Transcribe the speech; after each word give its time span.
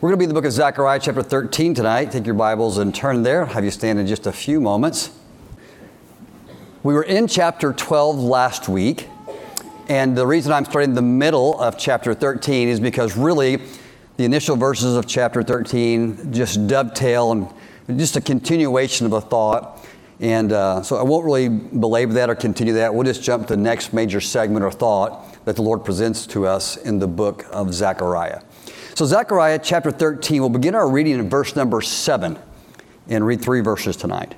We're 0.00 0.08
going 0.08 0.16
to 0.16 0.20
be 0.20 0.24
in 0.24 0.28
the 0.30 0.34
book 0.34 0.46
of 0.46 0.52
Zechariah, 0.52 0.98
chapter 0.98 1.22
13 1.22 1.74
tonight. 1.74 2.10
Take 2.10 2.24
your 2.24 2.34
Bibles 2.34 2.78
and 2.78 2.94
turn 2.94 3.22
there. 3.22 3.44
Have 3.44 3.66
you 3.66 3.70
stand 3.70 3.98
in 3.98 4.06
just 4.06 4.26
a 4.26 4.32
few 4.32 4.58
moments. 4.58 5.10
We 6.82 6.94
were 6.94 7.02
in 7.02 7.26
chapter 7.26 7.74
12 7.74 8.18
last 8.18 8.66
week, 8.66 9.08
and 9.90 10.16
the 10.16 10.26
reason 10.26 10.52
I'm 10.52 10.64
starting 10.64 10.94
the 10.94 11.02
middle 11.02 11.60
of 11.60 11.76
chapter 11.76 12.14
13 12.14 12.68
is 12.68 12.80
because 12.80 13.14
really 13.14 13.56
the 14.16 14.24
initial 14.24 14.56
verses 14.56 14.96
of 14.96 15.06
chapter 15.06 15.42
13 15.42 16.32
just 16.32 16.66
dovetail 16.66 17.32
and 17.32 17.98
just 17.98 18.16
a 18.16 18.22
continuation 18.22 19.04
of 19.04 19.12
a 19.12 19.20
thought. 19.20 19.86
And 20.18 20.50
uh, 20.52 20.82
so 20.82 20.96
I 20.96 21.02
won't 21.02 21.26
really 21.26 21.50
belabor 21.50 22.14
that 22.14 22.30
or 22.30 22.34
continue 22.34 22.72
that. 22.72 22.94
We'll 22.94 23.04
just 23.04 23.22
jump 23.22 23.48
to 23.48 23.54
the 23.54 23.60
next 23.60 23.92
major 23.92 24.22
segment 24.22 24.64
or 24.64 24.72
thought 24.72 25.44
that 25.44 25.56
the 25.56 25.62
Lord 25.62 25.84
presents 25.84 26.26
to 26.28 26.46
us 26.46 26.78
in 26.78 27.00
the 27.00 27.06
book 27.06 27.44
of 27.52 27.74
Zechariah. 27.74 28.40
So, 29.00 29.06
Zechariah 29.06 29.60
chapter 29.62 29.90
13, 29.90 30.42
we'll 30.42 30.50
begin 30.50 30.74
our 30.74 30.86
reading 30.86 31.14
in 31.14 31.30
verse 31.30 31.56
number 31.56 31.80
7 31.80 32.38
and 33.08 33.26
read 33.26 33.40
three 33.40 33.62
verses 33.62 33.96
tonight. 33.96 34.34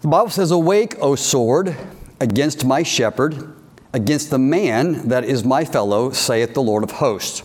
The 0.00 0.08
Bible 0.08 0.30
says, 0.30 0.50
Awake, 0.50 0.96
O 1.00 1.14
sword, 1.14 1.76
against 2.18 2.64
my 2.64 2.82
shepherd, 2.82 3.54
against 3.92 4.30
the 4.30 4.38
man 4.40 5.10
that 5.10 5.22
is 5.22 5.44
my 5.44 5.64
fellow, 5.64 6.10
saith 6.10 6.54
the 6.54 6.60
Lord 6.60 6.82
of 6.82 6.90
hosts. 6.90 7.44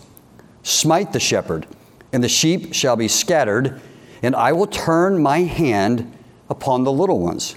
Smite 0.64 1.14
the 1.14 1.20
shepherd, 1.20 1.68
and 2.12 2.24
the 2.24 2.28
sheep 2.28 2.74
shall 2.74 2.96
be 2.96 3.08
scattered, 3.08 3.80
and 4.24 4.36
I 4.36 4.54
will 4.54 4.66
turn 4.66 5.22
my 5.22 5.42
hand 5.42 6.18
upon 6.50 6.84
the 6.84 6.92
little 6.92 7.20
ones. 7.20 7.56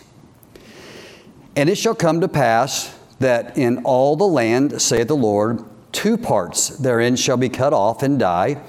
And 1.57 1.71
it 1.71 1.77
shall 1.77 1.95
come 1.95 2.21
to 2.21 2.29
pass 2.29 2.95
that 3.21 3.57
in 3.57 3.85
all 3.85 4.17
the 4.17 4.29
land, 4.29 4.83
saith 4.83 5.09
the 5.09 5.17
Lord, 5.17 5.65
two 5.95 6.19
parts 6.19 6.69
therein 6.69 7.17
shall 7.17 7.39
be 7.39 7.49
cut 7.49 7.73
off 7.73 8.03
and 8.03 8.19
die, 8.19 8.61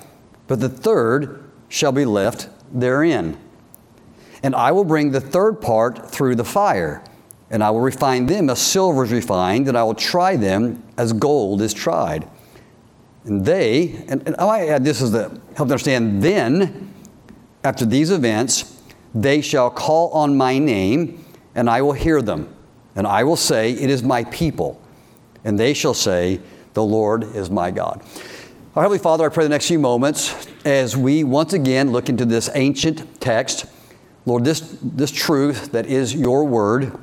but 0.47 0.59
the 0.61 0.69
third 0.69 1.43
shall 1.67 1.91
be 1.91 2.05
left 2.05 2.47
therein. 2.71 3.37
And 4.43 4.55
I 4.55 4.71
will 4.71 4.85
bring 4.85 5.11
the 5.11 5.19
third 5.19 5.59
part 5.59 6.09
through 6.09 6.35
the 6.35 6.45
fire, 6.45 7.03
and 7.49 7.63
I 7.63 7.71
will 7.71 7.81
refine 7.81 8.27
them 8.27 8.49
as 8.49 8.61
silver 8.61 9.03
is 9.03 9.11
refined, 9.11 9.67
and 9.67 9.77
I 9.77 9.83
will 9.83 9.95
try 9.95 10.35
them 10.37 10.83
as 10.97 11.11
gold 11.11 11.61
is 11.61 11.73
tried. 11.73 12.27
And 13.25 13.43
they, 13.43 14.05
and, 14.07 14.21
and 14.27 14.35
I 14.37 14.45
might 14.45 14.67
add 14.67 14.85
this 14.85 15.01
is 15.01 15.11
to 15.11 15.29
help 15.55 15.71
understand, 15.71 16.21
then, 16.21 16.93
after 17.63 17.85
these 17.85 18.11
events, 18.11 18.79
they 19.15 19.41
shall 19.41 19.71
call 19.71 20.11
on 20.11 20.37
my 20.37 20.59
name, 20.59 21.25
and 21.55 21.69
I 21.69 21.81
will 21.81 21.93
hear 21.93 22.21
them. 22.21 22.53
And 22.95 23.07
I 23.07 23.23
will 23.23 23.35
say, 23.35 23.71
It 23.71 23.89
is 23.89 24.03
my 24.03 24.25
people. 24.25 24.79
And 25.43 25.59
they 25.59 25.73
shall 25.73 25.93
say, 25.93 26.39
The 26.75 26.83
Lord 26.83 27.35
is 27.35 27.49
my 27.49 27.71
God. 27.71 28.03
Our 28.75 28.83
Heavenly 28.83 28.99
Father, 28.99 29.25
I 29.25 29.29
pray 29.29 29.43
the 29.43 29.49
next 29.49 29.67
few 29.67 29.79
moments 29.79 30.47
as 30.63 30.95
we 30.95 31.23
once 31.23 31.53
again 31.53 31.91
look 31.91 32.09
into 32.09 32.25
this 32.25 32.49
ancient 32.53 33.19
text 33.19 33.65
Lord, 34.27 34.43
this, 34.43 34.77
this 34.81 35.11
truth 35.11 35.71
that 35.73 35.85
is 35.85 36.15
your 36.15 36.45
word, 36.45 36.97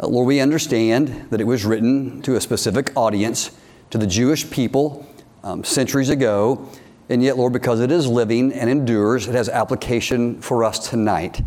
uh, 0.00 0.06
Lord, 0.06 0.26
we 0.26 0.40
understand 0.40 1.26
that 1.30 1.38
it 1.38 1.44
was 1.44 1.66
written 1.66 2.22
to 2.22 2.36
a 2.36 2.40
specific 2.40 2.96
audience, 2.96 3.50
to 3.90 3.98
the 3.98 4.06
Jewish 4.06 4.50
people 4.50 5.06
um, 5.44 5.64
centuries 5.64 6.08
ago, 6.08 6.66
and 7.10 7.22
yet, 7.22 7.36
Lord, 7.36 7.52
because 7.52 7.80
it 7.80 7.90
is 7.90 8.06
living 8.06 8.52
and 8.54 8.70
endures, 8.70 9.28
it 9.28 9.34
has 9.34 9.50
application 9.50 10.40
for 10.40 10.64
us 10.64 10.88
tonight. 10.88 11.42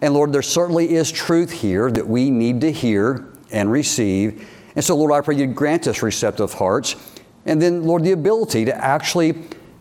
And 0.00 0.14
Lord, 0.14 0.32
there 0.32 0.42
certainly 0.42 0.94
is 0.94 1.12
truth 1.12 1.50
here 1.50 1.90
that 1.90 2.06
we 2.06 2.30
need 2.30 2.62
to 2.62 2.72
hear 2.72 3.28
and 3.50 3.70
receive. 3.70 4.48
And 4.74 4.84
so, 4.84 4.96
Lord, 4.96 5.12
I 5.12 5.20
pray 5.20 5.36
you 5.36 5.46
grant 5.46 5.86
us 5.86 6.02
receptive 6.02 6.54
hearts, 6.54 6.96
and 7.44 7.60
then, 7.60 7.84
Lord, 7.84 8.04
the 8.04 8.12
ability 8.12 8.64
to 8.66 8.74
actually 8.74 9.34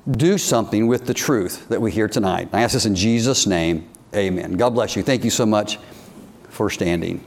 do 0.10 0.38
something 0.38 0.88
with 0.88 1.06
the 1.06 1.14
truth 1.14 1.70
that 1.70 1.80
we 1.80 1.92
hear 1.92 2.08
tonight. 2.08 2.50
I 2.52 2.64
ask 2.64 2.74
this 2.74 2.86
in 2.86 2.96
Jesus' 2.96 3.46
name. 3.46 3.88
Amen. 4.16 4.54
God 4.54 4.72
bless 4.74 4.96
you. 4.96 5.04
Thank 5.04 5.24
you 5.24 5.30
so 5.30 5.46
much 5.46 5.78
for 6.50 6.70
standing. 6.70 7.24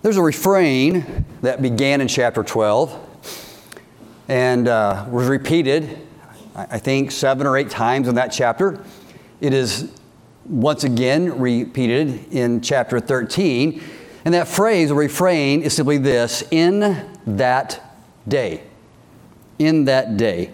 There's 0.00 0.16
a 0.16 0.22
refrain 0.22 1.24
that 1.42 1.60
began 1.60 2.00
in 2.00 2.08
chapter 2.08 2.42
12 2.44 3.06
and 4.28 4.68
uh, 4.68 5.06
was 5.10 5.26
repeated, 5.26 5.98
I 6.54 6.78
think, 6.78 7.10
seven 7.10 7.46
or 7.46 7.56
eight 7.56 7.68
times 7.68 8.08
in 8.08 8.14
that 8.14 8.28
chapter. 8.28 8.82
It 9.40 9.52
is 9.52 9.92
once 10.48 10.84
again 10.84 11.38
repeated 11.38 12.32
in 12.32 12.60
chapter 12.60 13.00
13. 13.00 13.82
And 14.24 14.34
that 14.34 14.48
phrase, 14.48 14.90
or 14.90 14.94
refrain, 14.94 15.62
is 15.62 15.74
simply 15.74 15.98
this 15.98 16.42
in 16.50 17.06
that 17.26 17.80
day. 18.26 18.62
In 19.58 19.84
that 19.86 20.16
day. 20.16 20.52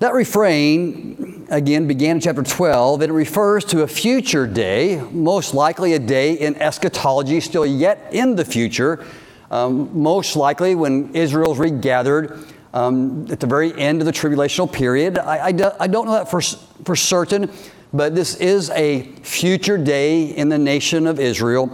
That 0.00 0.14
refrain, 0.14 1.46
again, 1.50 1.86
began 1.86 2.16
in 2.16 2.20
chapter 2.20 2.42
12. 2.42 3.02
and 3.02 3.10
It 3.10 3.14
refers 3.14 3.64
to 3.66 3.82
a 3.82 3.86
future 3.86 4.46
day, 4.46 5.02
most 5.12 5.52
likely 5.52 5.92
a 5.92 5.98
day 5.98 6.34
in 6.34 6.56
eschatology, 6.56 7.40
still 7.40 7.66
yet 7.66 8.08
in 8.10 8.34
the 8.34 8.44
future, 8.44 9.04
um, 9.50 9.90
most 10.02 10.36
likely 10.36 10.74
when 10.74 11.14
Israel's 11.14 11.58
regathered 11.58 12.38
um, 12.72 13.26
at 13.30 13.40
the 13.40 13.46
very 13.46 13.78
end 13.78 14.00
of 14.00 14.06
the 14.06 14.12
tribulational 14.12 14.72
period. 14.72 15.18
I, 15.18 15.46
I, 15.46 15.52
do, 15.52 15.70
I 15.78 15.86
don't 15.86 16.06
know 16.06 16.12
that 16.12 16.30
for, 16.30 16.40
for 16.84 16.96
certain, 16.96 17.50
but 17.92 18.14
this 18.14 18.36
is 18.36 18.70
a 18.70 19.02
future 19.22 19.76
day 19.76 20.24
in 20.24 20.48
the 20.48 20.58
nation 20.58 21.06
of 21.06 21.18
Israel 21.18 21.66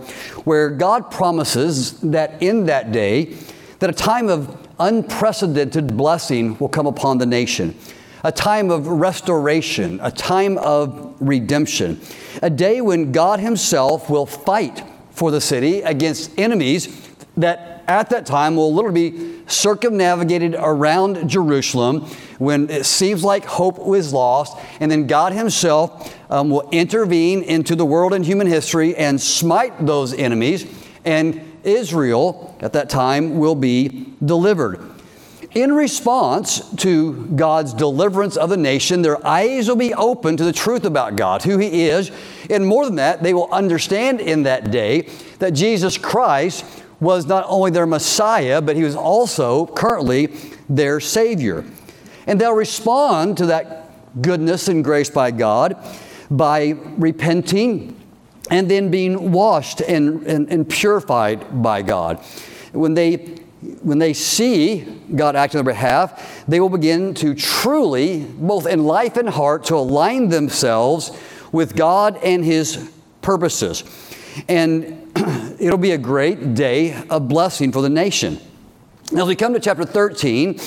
where 0.44 0.70
God 0.70 1.10
promises 1.10 2.00
that 2.00 2.42
in 2.42 2.66
that 2.66 2.92
day, 2.92 3.34
that 3.80 3.90
a 3.90 3.92
time 3.92 4.28
of 4.28 4.66
unprecedented 4.78 5.96
blessing 5.96 6.56
will 6.58 6.68
come 6.68 6.86
upon 6.86 7.18
the 7.18 7.26
nation 7.26 7.74
a 8.24 8.32
time 8.32 8.72
of 8.72 8.88
restoration, 8.88 10.00
a 10.02 10.10
time 10.10 10.58
of 10.58 11.14
redemption, 11.20 12.00
a 12.42 12.50
day 12.50 12.80
when 12.80 13.12
God 13.12 13.38
Himself 13.38 14.10
will 14.10 14.26
fight 14.26 14.82
for 15.12 15.30
the 15.30 15.40
city 15.40 15.80
against 15.82 16.36
enemies 16.36 17.16
that 17.36 17.75
at 17.88 18.10
that 18.10 18.26
time 18.26 18.56
will 18.56 18.74
literally 18.74 19.10
be 19.10 19.42
circumnavigated 19.46 20.54
around 20.58 21.28
Jerusalem 21.28 22.00
when 22.38 22.68
it 22.68 22.84
seems 22.84 23.22
like 23.22 23.44
hope 23.44 23.78
was 23.78 24.12
lost, 24.12 24.56
and 24.80 24.90
then 24.90 25.06
God 25.06 25.32
Himself 25.32 26.14
um, 26.30 26.50
will 26.50 26.68
intervene 26.70 27.42
into 27.42 27.76
the 27.76 27.86
world 27.86 28.12
and 28.12 28.24
human 28.24 28.46
history 28.46 28.96
and 28.96 29.20
smite 29.20 29.86
those 29.86 30.12
enemies, 30.12 30.66
and 31.04 31.40
Israel 31.64 32.56
at 32.60 32.72
that 32.74 32.88
time 32.88 33.38
will 33.38 33.54
be 33.54 34.12
delivered. 34.24 34.80
In 35.56 35.72
response 35.72 36.60
to 36.76 37.14
God's 37.28 37.72
deliverance 37.72 38.36
of 38.36 38.50
the 38.50 38.58
nation, 38.58 39.00
their 39.00 39.26
eyes 39.26 39.68
will 39.68 39.76
be 39.76 39.94
open 39.94 40.36
to 40.36 40.44
the 40.44 40.52
truth 40.52 40.84
about 40.84 41.16
God, 41.16 41.42
who 41.44 41.56
He 41.56 41.86
is. 41.88 42.10
And 42.50 42.66
more 42.66 42.84
than 42.84 42.96
that, 42.96 43.22
they 43.22 43.32
will 43.32 43.50
understand 43.50 44.20
in 44.20 44.42
that 44.42 44.70
day 44.70 45.08
that 45.38 45.52
Jesus 45.52 45.96
Christ 45.96 46.62
was 47.00 47.26
not 47.26 47.44
only 47.48 47.70
their 47.70 47.86
Messiah, 47.86 48.60
but 48.60 48.76
He 48.76 48.82
was 48.82 48.96
also 48.96 49.66
currently 49.66 50.28
their 50.68 51.00
Savior. 51.00 51.64
And 52.26 52.40
they'll 52.40 52.52
respond 52.52 53.36
to 53.38 53.46
that 53.46 53.90
goodness 54.20 54.68
and 54.68 54.82
grace 54.82 55.10
by 55.10 55.30
God 55.30 55.76
by 56.30 56.74
repenting 56.96 58.00
and 58.50 58.70
then 58.70 58.90
being 58.90 59.32
washed 59.32 59.80
and, 59.80 60.26
and, 60.26 60.50
and 60.50 60.68
purified 60.68 61.62
by 61.62 61.82
God. 61.82 62.18
When 62.72 62.94
they 62.94 63.36
when 63.82 63.98
they 63.98 64.12
see 64.12 64.82
God 65.14 65.34
act 65.34 65.54
on 65.54 65.64
their 65.64 65.74
behalf, 65.74 66.44
they 66.46 66.60
will 66.60 66.68
begin 66.68 67.14
to 67.14 67.34
truly, 67.34 68.24
both 68.24 68.66
in 68.66 68.84
life 68.84 69.16
and 69.16 69.28
heart, 69.28 69.64
to 69.64 69.76
align 69.76 70.28
themselves 70.28 71.10
with 71.52 71.74
God 71.74 72.18
and 72.22 72.44
His 72.44 72.90
purposes. 73.22 73.82
And 74.48 75.12
it'll 75.60 75.78
be 75.78 75.92
a 75.92 75.98
great 75.98 76.54
day 76.54 77.02
of 77.08 77.28
blessing 77.28 77.72
for 77.72 77.82
the 77.82 77.88
nation. 77.88 78.38
Now, 79.12 79.22
as 79.22 79.28
we 79.28 79.36
come 79.36 79.54
to 79.54 79.60
chapter 79.60 79.84
13, 79.84 80.58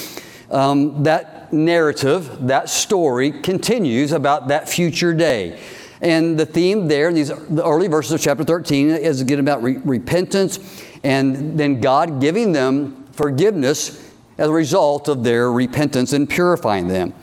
um, 0.51 1.03
that 1.03 1.51
narrative, 1.51 2.47
that 2.47 2.69
story 2.69 3.31
continues 3.31 4.11
about 4.11 4.47
that 4.47 4.69
future 4.69 5.13
day. 5.13 5.59
And 6.01 6.39
the 6.39 6.45
theme 6.45 6.87
there 6.87 7.09
in 7.09 7.15
these 7.15 7.27
the 7.27 7.65
early 7.65 7.87
verses 7.87 8.13
of 8.13 8.21
chapter 8.21 8.43
13 8.43 8.89
is 8.89 9.19
again 9.19 9.39
about 9.39 9.61
re- 9.61 9.77
repentance 9.83 10.83
and 11.03 11.59
then 11.59 11.81
God 11.81 12.21
giving 12.21 12.53
them 12.53 13.05
forgiveness 13.11 14.09
as 14.37 14.47
a 14.47 14.53
result 14.53 15.09
of 15.09 15.23
their 15.23 15.51
repentance 15.51 16.13
and 16.13 16.29
purifying 16.29 16.87
them. 16.87 17.13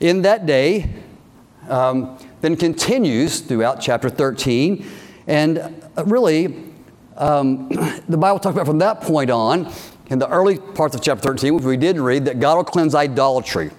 In 0.00 0.22
that 0.22 0.44
day, 0.44 0.90
um, 1.68 2.18
then 2.42 2.56
continues 2.56 3.40
throughout 3.40 3.80
chapter 3.80 4.10
13, 4.10 4.84
and 5.26 5.58
uh, 5.58 6.04
really, 6.04 6.64
um, 7.16 7.68
the 8.08 8.16
Bible 8.16 8.38
talks 8.38 8.54
about 8.54 8.66
from 8.66 8.78
that 8.78 9.00
point 9.00 9.30
on, 9.30 9.72
in 10.08 10.18
the 10.18 10.28
early 10.28 10.58
parts 10.58 10.94
of 10.94 11.02
chapter 11.02 11.22
13, 11.22 11.54
which 11.54 11.64
we 11.64 11.76
did 11.76 11.98
read, 11.98 12.26
that 12.26 12.40
God 12.40 12.56
will 12.56 12.64
cleanse 12.64 12.94
idolatry 12.94 13.70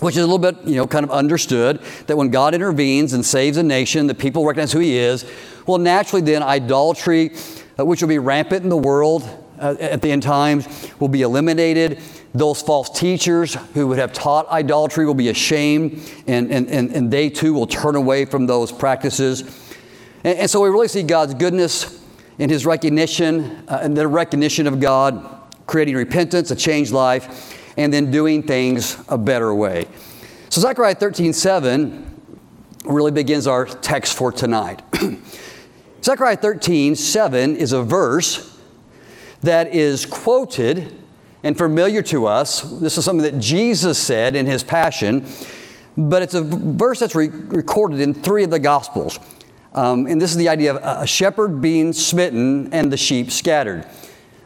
which 0.00 0.16
is 0.16 0.22
a 0.22 0.26
little 0.26 0.38
bit, 0.38 0.56
you 0.66 0.76
know, 0.76 0.86
kind 0.86 1.04
of 1.04 1.10
understood 1.10 1.78
that 2.06 2.16
when 2.16 2.30
God 2.30 2.54
intervenes 2.54 3.12
and 3.12 3.22
saves 3.22 3.58
a 3.58 3.62
nation, 3.62 4.06
the 4.06 4.14
people 4.14 4.46
recognize 4.46 4.72
who 4.72 4.78
He 4.78 4.96
is. 4.96 5.30
Well, 5.66 5.76
naturally, 5.76 6.22
then 6.22 6.42
idolatry 6.42 7.32
uh, 7.80 7.84
which 7.84 8.02
will 8.02 8.08
be 8.08 8.18
rampant 8.18 8.62
in 8.62 8.68
the 8.68 8.76
world 8.76 9.28
uh, 9.58 9.76
at 9.80 10.02
the 10.02 10.10
end 10.10 10.22
times, 10.22 10.90
will 10.98 11.08
be 11.08 11.22
eliminated. 11.22 12.00
those 12.32 12.62
false 12.62 12.90
teachers 12.90 13.54
who 13.74 13.88
would 13.88 13.98
have 13.98 14.12
taught 14.12 14.48
idolatry 14.48 15.04
will 15.04 15.14
be 15.14 15.28
ashamed, 15.28 16.00
and, 16.26 16.50
and, 16.50 16.68
and, 16.68 16.90
and 16.92 17.10
they 17.10 17.28
too 17.28 17.52
will 17.52 17.66
turn 17.66 17.96
away 17.96 18.24
from 18.24 18.46
those 18.46 18.70
practices. 18.70 19.69
And, 20.24 20.38
and 20.38 20.50
so 20.50 20.60
we 20.60 20.68
really 20.68 20.88
see 20.88 21.02
God's 21.02 21.34
goodness 21.34 22.00
in 22.38 22.48
his 22.48 22.64
recognition, 22.64 23.64
uh, 23.68 23.80
and 23.82 23.96
the 23.96 24.08
recognition 24.08 24.66
of 24.66 24.80
God, 24.80 25.24
creating 25.66 25.94
repentance, 25.94 26.50
a 26.50 26.56
changed 26.56 26.90
life, 26.90 27.56
and 27.76 27.92
then 27.92 28.10
doing 28.10 28.42
things 28.42 28.96
a 29.08 29.18
better 29.18 29.54
way. 29.54 29.86
So 30.48 30.60
Zechariah 30.60 30.94
13 30.94 31.32
7 31.32 32.06
really 32.84 33.12
begins 33.12 33.46
our 33.46 33.66
text 33.66 34.16
for 34.16 34.32
tonight. 34.32 34.82
Zechariah 36.02 36.36
13 36.36 36.96
7 36.96 37.56
is 37.56 37.72
a 37.72 37.82
verse 37.82 38.58
that 39.42 39.74
is 39.74 40.06
quoted 40.06 40.96
and 41.42 41.56
familiar 41.56 42.02
to 42.02 42.26
us. 42.26 42.62
This 42.62 42.98
is 42.98 43.04
something 43.04 43.30
that 43.30 43.38
Jesus 43.38 43.98
said 43.98 44.34
in 44.34 44.46
his 44.46 44.62
passion, 44.62 45.26
but 45.96 46.22
it's 46.22 46.34
a 46.34 46.42
verse 46.42 47.00
that's 47.00 47.14
re- 47.14 47.28
recorded 47.28 48.00
in 48.00 48.14
three 48.14 48.44
of 48.44 48.50
the 48.50 48.58
Gospels. 48.58 49.18
Um, 49.72 50.06
and 50.06 50.20
this 50.20 50.30
is 50.30 50.36
the 50.36 50.48
idea 50.48 50.74
of 50.74 51.02
a 51.02 51.06
shepherd 51.06 51.60
being 51.60 51.92
smitten 51.92 52.72
and 52.72 52.92
the 52.92 52.96
sheep 52.96 53.30
scattered. 53.30 53.86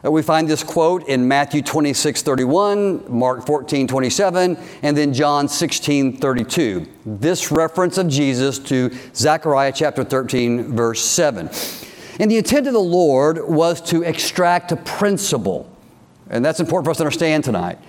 Uh, 0.05 0.11
we 0.11 0.21
find 0.21 0.47
this 0.47 0.63
quote 0.63 1.07
in 1.07 1.27
Matthew 1.27 1.61
26, 1.61 2.21
31, 2.21 3.05
Mark 3.11 3.45
14, 3.45 3.87
27, 3.87 4.57
and 4.83 4.97
then 4.97 5.13
John 5.13 5.47
16, 5.47 6.17
32. 6.17 6.85
This 7.05 7.51
reference 7.51 7.97
of 7.97 8.07
Jesus 8.07 8.59
to 8.59 8.95
Zechariah 9.15 9.73
chapter 9.73 10.03
13, 10.03 10.75
verse 10.75 11.03
7. 11.03 11.49
And 12.19 12.29
the 12.29 12.37
intent 12.37 12.67
of 12.67 12.73
the 12.73 12.79
Lord 12.79 13.47
was 13.47 13.81
to 13.89 14.03
extract 14.03 14.71
a 14.71 14.77
principle. 14.77 15.69
And 16.29 16.45
that's 16.45 16.59
important 16.59 16.85
for 16.85 16.91
us 16.91 16.97
to 16.97 17.03
understand 17.03 17.43
tonight. 17.43 17.79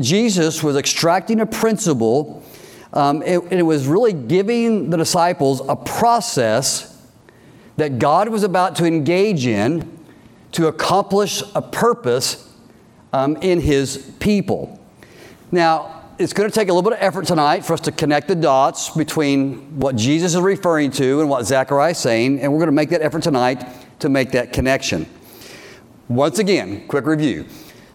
Jesus 0.00 0.62
was 0.62 0.76
extracting 0.76 1.40
a 1.40 1.46
principle, 1.46 2.42
um, 2.92 3.22
and 3.26 3.52
it 3.52 3.64
was 3.64 3.86
really 3.86 4.12
giving 4.12 4.90
the 4.90 4.96
disciples 4.96 5.60
a 5.68 5.76
process 5.76 6.96
that 7.76 7.98
God 7.98 8.28
was 8.28 8.42
about 8.42 8.76
to 8.76 8.86
engage 8.86 9.46
in 9.46 9.98
to 10.52 10.66
accomplish 10.66 11.42
a 11.54 11.62
purpose 11.62 12.52
um, 13.12 13.36
in 13.36 13.60
his 13.60 14.14
people. 14.18 14.80
Now, 15.52 16.02
it's 16.18 16.32
going 16.32 16.50
to 16.50 16.54
take 16.54 16.68
a 16.68 16.72
little 16.72 16.90
bit 16.90 16.98
of 16.98 17.04
effort 17.04 17.26
tonight 17.26 17.64
for 17.64 17.74
us 17.74 17.80
to 17.82 17.92
connect 17.92 18.26
the 18.26 18.34
dots 18.34 18.90
between 18.90 19.78
what 19.78 19.94
Jesus 19.94 20.34
is 20.34 20.40
referring 20.40 20.90
to 20.92 21.20
and 21.20 21.30
what 21.30 21.46
Zechariah 21.46 21.92
is 21.92 21.98
saying, 21.98 22.40
and 22.40 22.52
we're 22.52 22.58
going 22.58 22.66
to 22.68 22.72
make 22.72 22.90
that 22.90 23.02
effort 23.02 23.22
tonight 23.22 23.64
to 24.00 24.08
make 24.08 24.32
that 24.32 24.52
connection. 24.52 25.06
Once 26.08 26.38
again, 26.38 26.88
quick 26.88 27.06
review. 27.06 27.46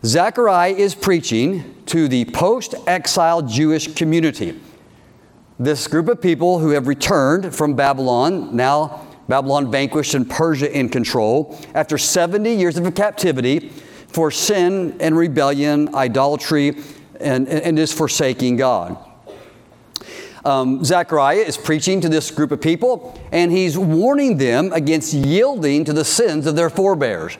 Zechariah 0.05 0.73
is 0.73 0.95
preaching 0.95 1.75
to 1.87 2.07
the 2.07 2.25
post 2.25 2.75
exile 2.87 3.41
Jewish 3.41 3.93
community. 3.93 4.59
This 5.59 5.87
group 5.87 6.07
of 6.07 6.19
people 6.19 6.59
who 6.59 6.69
have 6.69 6.87
returned 6.87 7.53
from 7.55 7.75
Babylon, 7.75 8.55
now 8.55 9.07
Babylon 9.27 9.71
vanquished 9.71 10.15
and 10.15 10.29
Persia 10.29 10.75
in 10.75 10.89
control 10.89 11.57
after 11.75 11.97
70 11.97 12.53
years 12.53 12.77
of 12.77 12.95
captivity 12.95 13.69
for 14.07 14.31
sin 14.31 14.97
and 14.99 15.15
rebellion, 15.17 15.93
idolatry, 15.95 16.77
and, 17.19 17.47
and 17.47 17.77
is 17.77 17.93
forsaking 17.93 18.57
God. 18.57 18.97
Um, 20.43 20.83
Zechariah 20.83 21.37
is 21.37 21.55
preaching 21.55 22.01
to 22.01 22.09
this 22.09 22.29
group 22.29 22.51
of 22.51 22.59
people, 22.59 23.19
and 23.31 23.51
he's 23.51 23.77
warning 23.77 24.37
them 24.37 24.73
against 24.73 25.13
yielding 25.13 25.85
to 25.85 25.93
the 25.93 26.03
sins 26.03 26.47
of 26.47 26.55
their 26.55 26.69
forebears. 26.69 27.37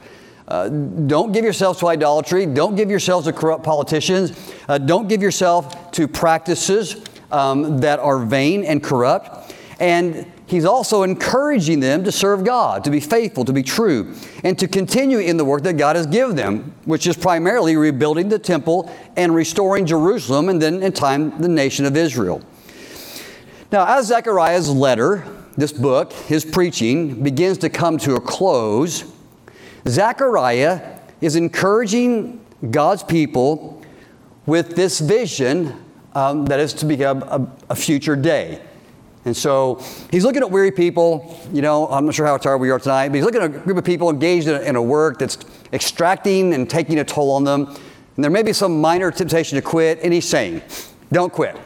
Uh, 0.48 0.70
don't 0.70 1.32
give 1.32 1.44
yourselves 1.44 1.80
to 1.80 1.88
idolatry. 1.88 2.46
Don't 2.46 2.76
give 2.76 2.90
yourselves 2.90 3.28
to 3.28 3.34
corrupt 3.34 3.64
politicians. 3.64 4.54
Uh, 4.70 4.78
don't 4.78 5.08
give 5.08 5.22
yourself 5.22 5.92
to 5.92 6.08
practices 6.08 7.04
um, 7.34 7.80
that 7.80 8.00
are 8.00 8.20
vain 8.20 8.64
and 8.64 8.82
corrupt. 8.82 9.54
And 9.80 10.32
he's 10.46 10.66
also 10.66 11.04
encouraging 11.04 11.80
them 11.80 12.04
to 12.04 12.12
serve 12.12 12.46
God, 12.46 12.84
to 12.84 12.92
be 12.92 13.00
faithful, 13.00 13.44
to 13.46 13.52
be 13.52 13.64
true, 13.64 14.14
and 14.44 14.58
to 14.60 14.68
continue 14.68 15.18
in 15.18 15.36
the 15.36 15.44
work 15.44 15.64
that 15.64 15.74
God 15.74 15.96
has 15.96 16.06
given 16.06 16.36
them, 16.36 16.74
which 16.86 17.08
is 17.08 17.18
primarily 17.18 17.76
rebuilding 17.76 18.30
the 18.30 18.40
temple 18.40 18.94
and 19.18 19.34
restoring 19.34 19.86
Jerusalem, 19.86 20.48
and 20.48 20.62
then 20.62 20.84
in 20.84 20.94
time, 20.94 21.42
the 21.42 21.50
nation 21.50 21.86
of 21.86 21.98
Israel. 21.98 22.42
Now, 23.72 23.98
as 23.98 24.08
Zechariah's 24.08 24.70
letter, 24.70 25.26
this 25.58 25.74
book, 25.74 26.14
his 26.14 26.46
preaching, 26.46 27.24
begins 27.24 27.58
to 27.60 27.70
come 27.70 27.98
to 28.00 28.16
a 28.16 28.22
close, 28.22 29.12
Zechariah 29.88 31.00
is 31.20 31.36
encouraging 31.36 32.46
God's 32.70 33.04
people 33.04 33.84
with 34.46 34.76
this 34.76 35.00
vision 35.00 35.83
um, 36.16 36.46
that 36.46 36.60
is 36.60 36.74
to 36.76 36.86
become 36.86 37.24
a, 37.24 37.48
a 37.70 37.76
future 37.76 38.16
day. 38.16 38.62
And 39.26 39.36
so 39.36 39.82
he's 40.12 40.24
looking 40.24 40.42
at 40.42 40.52
weary 40.52 40.72
people. 40.72 41.40
You 41.54 41.62
know, 41.62 41.88
I'm 41.88 42.06
not 42.06 42.14
sure 42.14 42.26
how 42.26 42.38
tired 42.38 42.58
we 42.58 42.70
are 42.72 42.80
tonight, 42.80 43.10
but 43.10 43.16
he's 43.16 43.24
looking 43.24 43.42
at 43.42 43.56
a 43.56 43.60
group 43.60 43.78
of 43.78 43.86
people 43.86 44.10
engaged 44.10 44.48
in 44.48 44.56
a, 44.56 44.60
in 44.62 44.76
a, 44.76 44.82
work 44.82 45.20
that's 45.20 45.38
extracting 45.72 46.54
and 46.54 46.70
taking 46.70 47.00
a 47.00 47.06
toll 47.06 47.32
on 47.32 47.44
them. 47.44 47.68
And 48.16 48.24
there 48.24 48.32
may 48.32 48.44
be 48.44 48.54
some 48.54 48.82
minor 48.82 49.12
temptation 49.12 49.56
to 49.56 49.62
quit, 49.62 50.00
and 50.04 50.14
he's 50.14 50.28
saying, 50.28 50.62
don't 51.12 51.32
quit. 51.32 51.58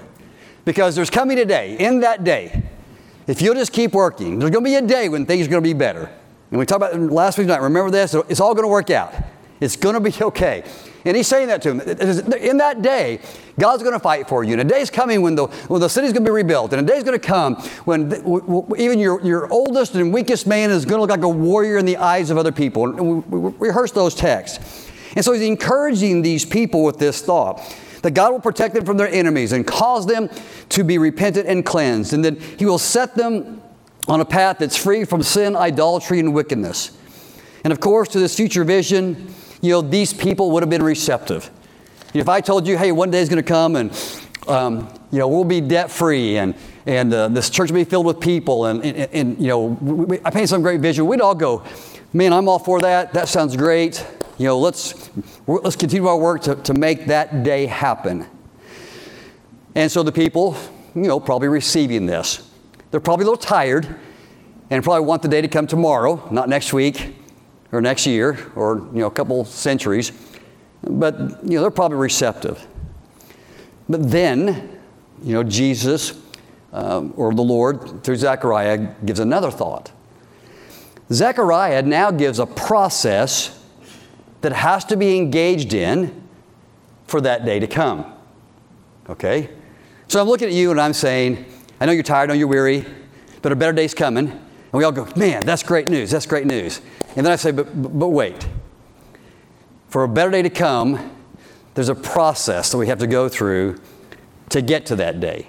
Because 0.66 0.96
there's 0.96 1.10
coming 1.10 1.40
a 1.40 1.46
day, 1.46 1.78
in 1.78 2.02
that 2.02 2.24
day, 2.24 2.64
if 3.26 3.42
you'll 3.42 3.56
just 3.56 3.74
keep 3.74 3.94
working, 3.94 4.40
there's 4.40 4.52
going 4.52 4.64
to 4.64 4.70
be 4.70 4.76
a 4.76 4.82
day 4.82 5.10
when 5.10 5.26
things 5.26 5.48
are 5.48 5.50
going 5.50 5.64
to 5.64 5.68
be 5.68 5.74
better. 5.74 6.10
And 6.52 6.60
we 6.60 6.66
talked 6.66 6.84
about 6.84 7.12
last 7.12 7.38
week's 7.38 7.48
night, 7.48 7.62
remember 7.62 7.92
this? 7.92 8.14
It's 8.14 8.40
all 8.40 8.54
going 8.54 8.64
to 8.64 8.70
work 8.70 8.90
out. 8.90 9.14
It's 9.59 9.75
going 9.75 9.95
to 9.95 10.00
be 10.00 10.13
okay. 10.21 10.63
And 11.06 11.15
he's 11.15 11.27
saying 11.27 11.48
that 11.48 11.62
to 11.62 11.74
him. 11.74 11.80
In 12.33 12.57
that 12.57 12.81
day, 12.81 13.19
God's 13.57 13.81
going 13.81 13.94
to 13.94 14.00
fight 14.00 14.27
for 14.27 14.44
you. 14.44 14.51
And 14.51 14.62
a 14.62 14.63
day's 14.63 14.89
coming 14.89 15.21
when 15.21 15.36
the, 15.36 15.48
when 15.68 15.80
the 15.80 15.89
city's 15.89 16.12
going 16.12 16.25
to 16.25 16.30
be 16.30 16.33
rebuilt. 16.33 16.74
And 16.74 16.88
a 16.88 16.94
day's 16.94 17.04
going 17.04 17.18
to 17.19 17.25
come 17.25 17.56
when 17.86 18.12
even 18.77 19.00
your, 19.00 19.21
your 19.21 19.51
oldest 19.51 19.95
and 19.95 20.13
weakest 20.13 20.48
man 20.48 20.69
is 20.69 20.86
going 20.86 20.98
to 20.98 21.01
look 21.01 21.09
like 21.09 21.24
a 21.24 21.30
warrior 21.30 21.77
in 21.77 21.86
the 21.86 21.98
eyes 21.98 22.30
of 22.30 22.38
other 22.38 22.51
people. 22.51 22.86
And 22.86 23.00
we, 23.00 23.39
we 23.39 23.68
rehearse 23.68 23.92
those 23.92 24.15
texts. 24.15 24.89
And 25.15 25.24
so 25.24 25.31
he's 25.31 25.44
encouraging 25.44 26.21
these 26.21 26.45
people 26.45 26.83
with 26.83 27.00
this 27.00 27.21
thought 27.21 27.62
that 28.01 28.12
God 28.12 28.31
will 28.31 28.39
protect 28.39 28.75
them 28.75 28.86
from 28.86 28.98
their 28.98 29.07
enemies 29.07 29.54
and 29.54 29.65
cause 29.65 30.06
them 30.06 30.30
to 30.69 30.83
be 30.83 30.98
repentant 30.98 31.48
and 31.48 31.65
cleansed. 31.65 32.13
And 32.13 32.24
that 32.25 32.39
he 32.39 32.65
will 32.65 32.77
set 32.77 33.15
them 33.15 33.62
on 34.07 34.21
a 34.21 34.25
path 34.25 34.57
that's 34.59 34.77
free 34.77 35.06
from 35.06 35.24
sin, 35.24 35.56
idolatry, 35.56 36.19
and 36.19 36.33
wickedness. 36.33 36.98
And 37.63 37.74
of 37.74 37.80
course, 37.80 38.09
to 38.09 38.19
this 38.19 38.36
future 38.36 38.63
vision, 38.63 39.33
you 39.62 39.71
know, 39.71 39.81
these 39.81 40.13
people 40.13 40.51
would 40.51 40.63
have 40.63 40.69
been 40.69 40.83
receptive. 40.83 41.50
If 42.13 42.30
I 42.30 42.42
told 42.42 42.68
you, 42.68 42.77
hey, 42.77 42.92
one 42.92 43.12
day 43.12 43.19
is 43.19 43.30
going 43.30 43.44
to 43.44 43.48
come 43.48 43.75
and, 43.75 43.92
um, 44.48 44.88
you 45.12 45.19
know, 45.19 45.28
we'll 45.28 45.44
be 45.44 45.61
debt 45.61 45.92
free 45.92 46.37
and, 46.37 46.56
and 46.85 47.14
uh, 47.14 47.28
this 47.28 47.49
church 47.49 47.69
will 47.69 47.80
be 47.80 47.83
filled 47.83 48.06
with 48.06 48.19
people 48.19 48.66
and, 48.66 48.83
and, 48.83 48.97
and 49.14 49.40
you 49.40 49.47
know, 49.47 49.66
we, 49.66 50.19
I 50.23 50.30
paint 50.30 50.49
some 50.49 50.61
great 50.61 50.80
vision, 50.81 51.06
we'd 51.07 51.21
all 51.21 51.35
go, 51.35 51.66
man, 52.14 52.33
I'm 52.33 52.47
all 52.47 52.59
for 52.59 52.80
that. 52.81 53.14
That 53.14 53.28
sounds 53.28 53.56
great. 53.56 54.06
You 54.37 54.45
know, 54.45 54.59
let's, 54.59 55.09
let's 55.47 55.76
continue 55.76 56.07
our 56.07 56.18
work 56.18 56.44
to, 56.44 56.56
to 56.56 56.73
make 56.73 57.07
that 57.07 57.44
day 57.44 57.66
happen. 57.66 58.28
And 59.76 59.92
so 59.92 60.04
the 60.04 60.11
people, 60.11 60.56
you 60.95 61.04
know, 61.04 61.19
probably 61.19 61.47
receiving 61.47 62.06
this. 62.06 62.49
They're 62.92 62.99
probably 62.99 63.23
a 63.23 63.30
little 63.30 63.42
tired 63.42 63.95
and 64.69 64.83
probably 64.83 65.06
want 65.06 65.21
the 65.21 65.28
day 65.28 65.42
to 65.42 65.47
come 65.47 65.68
tomorrow, 65.68 66.28
not 66.31 66.47
next 66.49 66.73
week 66.73 67.17
or 67.71 67.81
next 67.81 68.06
year 68.06 68.52
or 68.56 68.78
you 68.94 69.00
know 69.00 69.07
a 69.07 69.12
couple 69.12 69.45
centuries. 69.45 70.12
But 70.81 71.44
you 71.44 71.56
know 71.56 71.62
they're 71.62 71.71
probably 71.71 71.97
receptive. 71.97 72.66
But 73.90 74.09
then 74.09 74.78
you 75.24 75.33
know 75.33 75.44
jesus 75.44 76.21
um, 76.74 77.14
or 77.16 77.33
the 77.33 77.42
lord 77.42 78.04
through 78.04 78.16
zechariah 78.16 78.94
gives 79.06 79.19
another 79.19 79.52
thought. 79.52 79.92
Zechariah 81.12 81.81
now 81.83 82.12
gives 82.12 82.38
a 82.38 82.45
process 82.45 83.64
that 84.42 84.52
has 84.52 84.83
to 84.86 84.97
be 84.97 85.18
engaged 85.18 85.74
in 85.74 86.24
for 87.07 87.21
that 87.21 87.45
day 87.45 87.59
to 87.59 87.68
come. 87.68 88.06
Okay? 89.09 89.50
So 90.07 90.21
i'm 90.21 90.28
looking 90.28 90.47
at 90.47 90.54
you 90.54 90.71
and 90.71 90.80
i'm 90.80 90.94
saying 90.94 91.45
i 91.80 91.86
know 91.86 91.92
you're 91.92 92.04
tired 92.04 92.30
i 92.30 92.33
know 92.33 92.38
you're 92.38 92.47
weary 92.47 92.86
but 93.42 93.52
a 93.52 93.56
better 93.56 93.74
day's 93.74 93.94
coming. 93.94 94.30
And 94.30 94.74
we 94.74 94.83
all 94.83 94.92
go 94.92 95.07
man 95.16 95.45
that's 95.45 95.64
great 95.64 95.90
news 95.90 96.12
that's 96.12 96.26
great 96.26 96.45
news 96.45 96.81
and 97.18 97.26
then 97.26 97.33
I 97.33 97.36
say, 97.36 97.50
but, 97.50 97.66
but 97.74 98.09
wait. 98.09 98.47
For 99.90 100.04
a 100.04 100.07
better 100.07 100.30
day 100.30 100.44
to 100.44 100.52
come, 100.52 101.12
there's 101.74 101.90
a 101.90 101.95
process 101.95 102.71
that 102.71 102.78
we 102.78 102.88
have 102.88 103.00
to 103.00 103.07
go 103.07 103.28
through 103.28 103.80
to 104.50 104.62
get 104.62 104.86
to 104.86 104.95
that 104.97 105.19
day. 105.19 105.47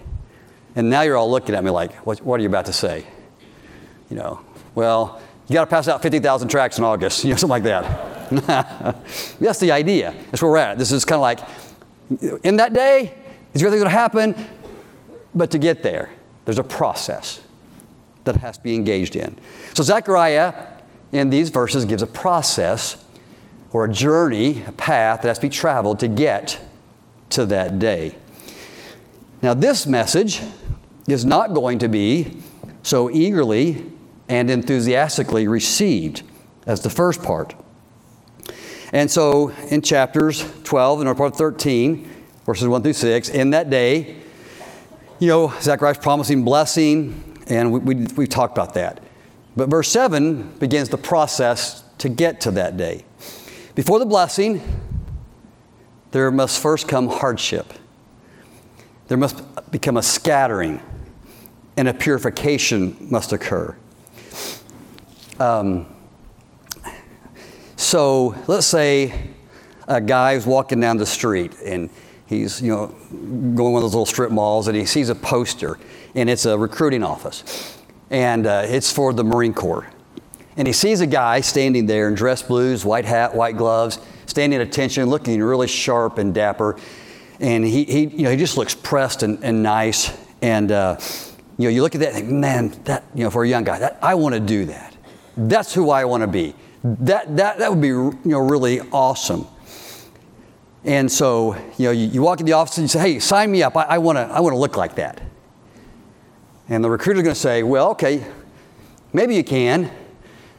And 0.74 0.88
now 0.88 1.02
you're 1.02 1.18
all 1.18 1.30
looking 1.30 1.54
at 1.54 1.62
me 1.62 1.70
like, 1.70 1.92
what, 2.06 2.22
what 2.22 2.40
are 2.40 2.42
you 2.42 2.48
about 2.48 2.64
to 2.66 2.72
say? 2.72 3.06
You 4.08 4.16
know, 4.16 4.40
well, 4.74 5.20
you 5.46 5.52
got 5.52 5.64
to 5.64 5.70
pass 5.70 5.88
out 5.88 6.00
50,000 6.00 6.48
tracts 6.48 6.78
in 6.78 6.84
August, 6.84 7.22
you 7.24 7.30
know, 7.30 7.36
something 7.36 7.50
like 7.50 7.64
that. 7.64 8.24
That's 9.38 9.60
the 9.60 9.70
idea. 9.70 10.14
That's 10.30 10.40
where 10.40 10.50
we're 10.50 10.56
at. 10.56 10.78
This 10.78 10.90
is 10.90 11.04
kind 11.04 11.16
of 11.16 11.22
like, 11.22 12.44
in 12.44 12.56
that 12.56 12.72
day, 12.72 13.14
is 13.52 13.62
everything 13.62 13.80
going 13.80 13.90
to 13.90 13.98
happen? 13.98 14.34
But 15.34 15.50
to 15.50 15.58
get 15.58 15.82
there, 15.82 16.08
there's 16.46 16.58
a 16.58 16.64
process 16.64 17.42
that 18.24 18.36
has 18.36 18.56
to 18.56 18.62
be 18.62 18.74
engaged 18.74 19.16
in. 19.16 19.38
So 19.74 19.82
Zechariah 19.82 20.77
in 21.12 21.30
these 21.30 21.50
verses 21.50 21.84
gives 21.84 22.02
a 22.02 22.06
process 22.06 23.02
or 23.72 23.84
a 23.84 23.92
journey, 23.92 24.62
a 24.66 24.72
path 24.72 25.22
that 25.22 25.28
has 25.28 25.38
to 25.38 25.42
be 25.42 25.50
traveled 25.50 26.00
to 26.00 26.08
get 26.08 26.60
to 27.30 27.46
that 27.46 27.78
day. 27.78 28.14
Now, 29.42 29.54
this 29.54 29.86
message 29.86 30.42
is 31.06 31.24
not 31.24 31.54
going 31.54 31.78
to 31.80 31.88
be 31.88 32.42
so 32.82 33.10
eagerly 33.10 33.86
and 34.28 34.50
enthusiastically 34.50 35.48
received 35.48 36.22
as 36.66 36.82
the 36.82 36.90
first 36.90 37.22
part. 37.22 37.54
And 38.92 39.10
so, 39.10 39.50
in 39.70 39.82
chapters 39.82 40.44
12 40.64 41.02
and 41.02 41.16
part 41.16 41.36
13, 41.36 42.08
verses 42.46 42.66
1 42.68 42.82
through 42.82 42.92
6, 42.94 43.28
in 43.28 43.50
that 43.50 43.70
day, 43.70 44.16
you 45.18 45.28
know, 45.28 45.52
Zechariah's 45.60 45.98
promising 45.98 46.44
blessing, 46.44 47.38
and 47.48 47.72
we, 47.72 47.78
we, 47.80 47.94
we've 48.16 48.28
talked 48.28 48.56
about 48.56 48.74
that. 48.74 49.02
But 49.58 49.70
verse 49.70 49.88
7 49.88 50.58
begins 50.60 50.88
the 50.88 50.96
process 50.96 51.82
to 51.98 52.08
get 52.08 52.40
to 52.42 52.52
that 52.52 52.76
day. 52.76 53.04
Before 53.74 53.98
the 53.98 54.06
blessing, 54.06 54.62
there 56.12 56.30
must 56.30 56.62
first 56.62 56.86
come 56.86 57.08
hardship. 57.08 57.72
There 59.08 59.18
must 59.18 59.42
become 59.72 59.96
a 59.96 60.02
scattering, 60.02 60.80
and 61.76 61.88
a 61.88 61.92
purification 61.92 62.96
must 63.10 63.32
occur. 63.32 63.76
Um, 65.40 65.86
so 67.74 68.36
let's 68.46 68.66
say 68.66 69.12
a 69.88 70.00
guy 70.00 70.34
guy's 70.34 70.46
walking 70.46 70.78
down 70.78 70.98
the 70.98 71.06
street 71.06 71.56
and 71.64 71.90
he's 72.26 72.62
you 72.62 72.70
know 72.70 72.86
going 73.56 73.72
one 73.72 73.76
of 73.76 73.82
those 73.82 73.94
little 73.94 74.06
strip 74.06 74.30
malls 74.30 74.68
and 74.68 74.76
he 74.76 74.84
sees 74.84 75.08
a 75.08 75.14
poster 75.16 75.78
and 76.14 76.30
it's 76.30 76.44
a 76.44 76.56
recruiting 76.56 77.02
office 77.02 77.77
and 78.10 78.46
uh, 78.46 78.62
it's 78.66 78.92
for 78.92 79.12
the 79.12 79.24
Marine 79.24 79.54
Corps. 79.54 79.90
And 80.56 80.66
he 80.66 80.72
sees 80.72 81.00
a 81.00 81.06
guy 81.06 81.40
standing 81.40 81.86
there 81.86 82.08
in 82.08 82.14
dress 82.14 82.42
blues, 82.42 82.84
white 82.84 83.04
hat, 83.04 83.34
white 83.34 83.56
gloves, 83.56 84.00
standing 84.26 84.60
at 84.60 84.66
attention, 84.66 85.08
looking 85.08 85.42
really 85.42 85.68
sharp 85.68 86.18
and 86.18 86.34
dapper. 86.34 86.76
And 87.38 87.64
he, 87.64 87.84
he, 87.84 88.06
you 88.06 88.22
know, 88.24 88.30
he 88.30 88.36
just 88.36 88.56
looks 88.56 88.74
pressed 88.74 89.22
and, 89.22 89.42
and 89.44 89.62
nice. 89.62 90.12
And 90.42 90.72
uh, 90.72 90.98
you 91.58 91.64
know, 91.64 91.70
you 91.70 91.82
look 91.82 91.94
at 91.94 92.00
that 92.00 92.14
and 92.14 92.16
think, 92.16 92.30
man, 92.30 92.68
that, 92.84 93.04
you 93.14 93.24
know, 93.24 93.30
for 93.30 93.44
a 93.44 93.48
young 93.48 93.64
guy, 93.64 93.78
that, 93.80 93.98
I 94.02 94.14
want 94.14 94.34
to 94.34 94.40
do 94.40 94.64
that. 94.66 94.96
That's 95.36 95.74
who 95.74 95.90
I 95.90 96.04
want 96.04 96.22
to 96.22 96.26
be. 96.26 96.54
That, 96.82 97.36
that, 97.36 97.58
that 97.58 97.70
would 97.70 97.80
be 97.80 97.88
you 97.88 98.18
know, 98.24 98.38
really 98.38 98.80
awesome. 98.92 99.46
And 100.84 101.10
so, 101.10 101.54
you 101.76 101.86
know, 101.86 101.90
you, 101.90 102.06
you 102.06 102.22
walk 102.22 102.40
in 102.40 102.46
the 102.46 102.52
office 102.52 102.78
and 102.78 102.84
you 102.84 102.88
say, 102.88 103.00
hey, 103.00 103.18
sign 103.18 103.50
me 103.50 103.62
up. 103.62 103.76
I, 103.76 103.82
I 103.82 103.98
want 103.98 104.16
to 104.16 104.22
I 104.22 104.40
wanna 104.40 104.56
look 104.56 104.76
like 104.76 104.94
that. 104.94 105.20
And 106.68 106.84
the 106.84 106.90
recruiter's 106.90 107.22
going 107.22 107.34
to 107.34 107.40
say, 107.40 107.62
well, 107.62 107.90
okay, 107.90 108.24
maybe 109.12 109.34
you 109.34 109.44
can. 109.44 109.90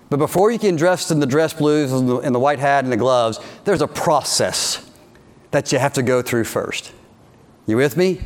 But 0.09 0.17
before 0.17 0.51
you 0.51 0.57
can 0.57 0.75
dress 0.75 1.11
in 1.11 1.19
the 1.19 1.27
dress 1.27 1.53
blues 1.53 1.91
and 1.91 2.09
the, 2.09 2.17
and 2.17 2.33
the 2.33 2.39
white 2.39 2.59
hat 2.59 2.83
and 2.83 2.91
the 2.91 2.97
gloves, 2.97 3.39
there's 3.63 3.81
a 3.81 3.87
process 3.87 4.89
that 5.51 5.71
you 5.71 5.77
have 5.77 5.93
to 5.93 6.03
go 6.03 6.21
through 6.21 6.45
first. 6.45 6.91
You 7.67 7.77
with 7.77 7.95
me? 7.95 8.21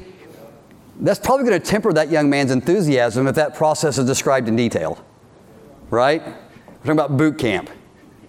That's 1.00 1.20
probably 1.20 1.46
going 1.46 1.60
to 1.60 1.66
temper 1.66 1.92
that 1.94 2.10
young 2.10 2.30
man's 2.30 2.52
enthusiasm 2.52 3.28
if 3.28 3.36
that 3.36 3.56
process 3.56 3.98
is 3.98 4.06
described 4.06 4.48
in 4.48 4.56
detail. 4.56 5.04
Right? 5.90 6.26
We're 6.26 6.34
talking 6.78 6.92
about 6.92 7.18
boot 7.18 7.38
camp, 7.38 7.70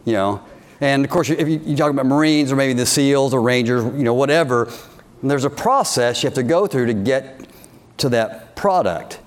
you 0.04 0.14
know. 0.14 0.44
And 0.80 1.04
of 1.04 1.10
course, 1.10 1.30
if 1.30 1.48
you, 1.48 1.60
you 1.64 1.76
talk 1.76 1.90
about 1.90 2.06
Marines 2.06 2.50
or 2.50 2.56
maybe 2.56 2.72
the 2.72 2.86
SEALs 2.86 3.32
or 3.32 3.40
Rangers, 3.40 3.84
you 3.96 4.02
know, 4.02 4.14
whatever, 4.14 4.72
there's 5.22 5.44
a 5.44 5.50
process 5.50 6.22
you 6.22 6.26
have 6.26 6.34
to 6.34 6.42
go 6.42 6.66
through 6.66 6.86
to 6.86 6.94
get 6.94 7.46
to 7.98 8.08
that 8.10 8.56
product. 8.56 9.20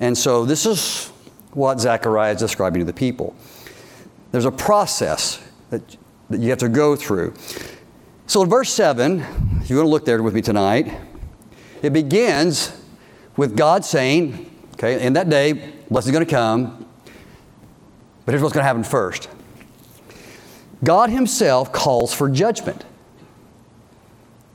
And 0.00 0.16
so 0.16 0.44
this 0.44 0.66
is 0.66 1.08
what 1.52 1.80
Zechariah 1.80 2.34
is 2.34 2.40
describing 2.40 2.80
to 2.80 2.84
the 2.84 2.92
people. 2.92 3.34
There's 4.32 4.44
a 4.44 4.52
process 4.52 5.42
that, 5.70 5.96
that 6.28 6.40
you 6.40 6.50
have 6.50 6.58
to 6.58 6.68
go 6.68 6.96
through. 6.96 7.34
So 8.26 8.42
in 8.42 8.48
verse 8.48 8.72
7, 8.72 9.20
if 9.60 9.70
you 9.70 9.76
want 9.76 9.86
to 9.86 9.90
look 9.90 10.04
there 10.04 10.22
with 10.22 10.34
me 10.34 10.42
tonight, 10.42 10.92
it 11.82 11.92
begins 11.92 12.78
with 13.36 13.56
God 13.56 13.84
saying, 13.84 14.50
okay, 14.74 15.04
in 15.04 15.12
that 15.14 15.30
day, 15.30 15.52
blessing 15.88 16.10
is 16.10 16.12
going 16.12 16.26
to 16.26 16.30
come, 16.30 16.86
but 18.24 18.32
here's 18.32 18.42
what's 18.42 18.52
going 18.52 18.62
to 18.62 18.66
happen 18.66 18.82
first. 18.82 19.28
God 20.82 21.10
Himself 21.10 21.72
calls 21.72 22.12
for 22.12 22.28
judgment. 22.28 22.84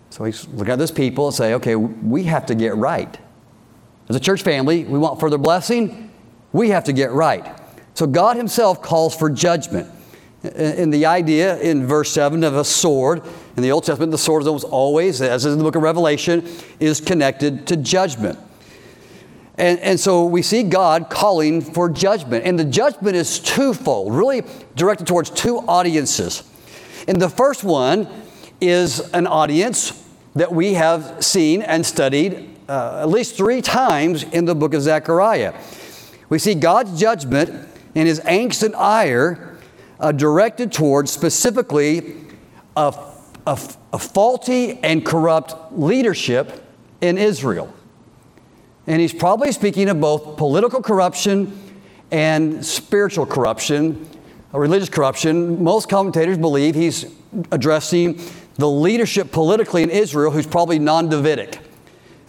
So 0.09 0.25
he's 0.25 0.47
looking 0.49 0.73
at 0.73 0.79
this 0.79 0.91
people 0.91 1.27
and 1.27 1.35
say, 1.35 1.53
okay, 1.55 1.75
we 1.75 2.23
have 2.23 2.45
to 2.47 2.55
get 2.55 2.75
right. 2.75 3.17
As 4.11 4.17
a 4.17 4.19
church 4.19 4.41
family, 4.41 4.83
we 4.83 4.99
want 4.99 5.21
further 5.21 5.37
blessing, 5.37 6.11
we 6.51 6.71
have 6.71 6.83
to 6.83 6.91
get 6.91 7.11
right. 7.11 7.57
So 7.93 8.05
God 8.05 8.35
Himself 8.35 8.81
calls 8.81 9.15
for 9.15 9.29
judgment. 9.29 9.89
And 10.43 10.93
the 10.93 11.05
idea 11.05 11.57
in 11.61 11.87
verse 11.87 12.11
7 12.11 12.43
of 12.43 12.57
a 12.57 12.65
sword, 12.65 13.23
in 13.55 13.63
the 13.63 13.71
Old 13.71 13.85
Testament, 13.85 14.11
the 14.11 14.17
sword 14.17 14.41
is 14.41 14.47
almost 14.47 14.65
always, 14.65 15.21
as 15.21 15.45
in 15.45 15.57
the 15.57 15.63
book 15.63 15.77
of 15.77 15.81
Revelation, 15.81 16.45
is 16.81 16.99
connected 16.99 17.65
to 17.67 17.77
judgment. 17.77 18.37
And, 19.57 19.79
and 19.79 19.97
so 19.97 20.25
we 20.25 20.41
see 20.41 20.63
God 20.63 21.09
calling 21.09 21.61
for 21.61 21.87
judgment. 21.87 22.45
And 22.45 22.59
the 22.59 22.65
judgment 22.65 23.15
is 23.15 23.39
twofold, 23.39 24.13
really 24.13 24.41
directed 24.75 25.07
towards 25.07 25.29
two 25.29 25.59
audiences. 25.59 26.43
And 27.07 27.21
the 27.21 27.29
first 27.29 27.63
one 27.63 28.09
is 28.59 28.99
an 29.11 29.25
audience 29.25 30.05
that 30.35 30.51
we 30.51 30.73
have 30.73 31.23
seen 31.23 31.61
and 31.61 31.85
studied 31.85 32.50
uh, 32.71 33.01
at 33.01 33.09
least 33.09 33.35
three 33.35 33.61
times 33.61 34.23
in 34.23 34.45
the 34.45 34.55
book 34.55 34.73
of 34.73 34.81
Zechariah. 34.81 35.53
We 36.29 36.39
see 36.39 36.55
God's 36.55 36.97
judgment 36.97 37.49
and 37.95 38.07
his 38.07 38.21
angst 38.21 38.63
and 38.63 38.73
ire 38.77 39.57
uh, 39.99 40.13
directed 40.13 40.71
towards 40.71 41.11
specifically 41.11 42.15
a, 42.77 42.95
a, 43.45 43.59
a 43.91 43.99
faulty 43.99 44.79
and 44.83 45.05
corrupt 45.05 45.77
leadership 45.77 46.63
in 47.01 47.17
Israel. 47.17 47.73
And 48.87 49.01
he's 49.01 49.13
probably 49.13 49.51
speaking 49.51 49.89
of 49.89 49.99
both 49.99 50.37
political 50.37 50.81
corruption 50.81 51.59
and 52.09 52.65
spiritual 52.65 53.25
corruption, 53.25 54.07
religious 54.53 54.87
corruption. 54.87 55.61
Most 55.61 55.89
commentators 55.89 56.37
believe 56.37 56.75
he's 56.75 57.05
addressing 57.51 58.21
the 58.55 58.69
leadership 58.69 59.33
politically 59.33 59.83
in 59.83 59.89
Israel 59.89 60.31
who's 60.31 60.47
probably 60.47 60.79
non 60.79 61.09
Davidic. 61.09 61.59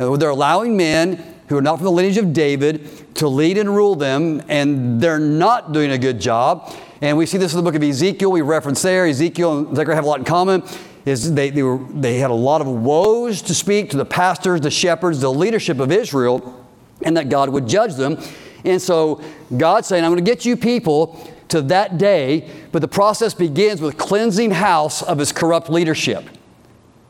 Uh, 0.02 0.16
they're 0.16 0.30
allowing 0.30 0.76
men 0.76 1.22
who 1.48 1.56
are 1.56 1.62
not 1.62 1.76
from 1.76 1.84
the 1.84 1.92
lineage 1.92 2.16
of 2.16 2.32
David 2.32 3.14
to 3.16 3.28
lead 3.28 3.58
and 3.58 3.74
rule 3.74 3.94
them, 3.94 4.42
and 4.48 5.00
they're 5.00 5.18
not 5.18 5.72
doing 5.72 5.90
a 5.90 5.98
good 5.98 6.20
job. 6.20 6.74
And 7.00 7.16
we 7.16 7.26
see 7.26 7.38
this 7.38 7.52
in 7.52 7.58
the 7.58 7.62
book 7.62 7.74
of 7.74 7.82
Ezekiel. 7.82 8.30
We 8.30 8.42
reference 8.42 8.80
there. 8.82 9.06
Ezekiel 9.06 9.58
and 9.58 9.76
Zechariah 9.76 9.96
have 9.96 10.04
a 10.04 10.08
lot 10.08 10.18
in 10.18 10.24
common. 10.24 10.62
Is 11.04 11.34
they, 11.34 11.50
they, 11.50 11.62
were, 11.62 11.78
they 11.90 12.18
had 12.18 12.30
a 12.30 12.34
lot 12.34 12.60
of 12.60 12.68
woes 12.68 13.42
to 13.42 13.54
speak 13.54 13.90
to 13.90 13.96
the 13.96 14.04
pastors, 14.04 14.60
the 14.60 14.70
shepherds, 14.70 15.20
the 15.20 15.32
leadership 15.32 15.80
of 15.80 15.90
Israel, 15.90 16.64
and 17.02 17.16
that 17.16 17.28
God 17.28 17.48
would 17.48 17.66
judge 17.66 17.94
them. 17.94 18.18
And 18.64 18.80
so 18.80 19.20
God's 19.56 19.88
saying, 19.88 20.04
I'm 20.04 20.12
going 20.12 20.24
to 20.24 20.30
get 20.30 20.44
you 20.44 20.56
people 20.56 21.28
to 21.48 21.60
that 21.62 21.98
day, 21.98 22.48
but 22.70 22.80
the 22.80 22.88
process 22.88 23.34
begins 23.34 23.80
with 23.80 23.98
cleansing 23.98 24.52
house 24.52 25.02
of 25.02 25.18
his 25.18 25.32
corrupt 25.32 25.68
leadership. 25.68 26.24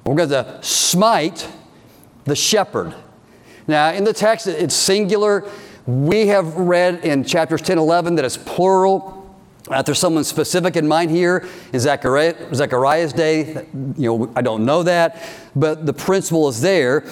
We're 0.04 0.16
going 0.16 0.30
to 0.30 0.58
smite 0.62 1.46
the 2.24 2.36
shepherd. 2.36 2.94
Now, 3.66 3.92
in 3.92 4.04
the 4.04 4.12
text, 4.12 4.46
it's 4.46 4.74
singular. 4.74 5.48
We 5.86 6.28
have 6.28 6.56
read 6.56 7.04
in 7.04 7.24
chapters 7.24 7.62
10 7.62 7.78
11 7.78 8.16
that 8.16 8.24
it's 8.24 8.36
plural. 8.36 9.18
Uh, 9.68 9.80
there's 9.82 9.98
someone 9.98 10.24
specific 10.24 10.76
in 10.76 10.86
mind 10.86 11.10
here 11.10 11.48
in 11.72 11.80
Zechariah, 11.80 12.54
Zechariah's 12.54 13.12
day. 13.12 13.66
You 13.96 14.18
know, 14.18 14.32
I 14.34 14.42
don't 14.42 14.64
know 14.64 14.82
that, 14.82 15.22
but 15.54 15.86
the 15.86 15.92
principle 15.92 16.48
is 16.48 16.60
there. 16.60 17.04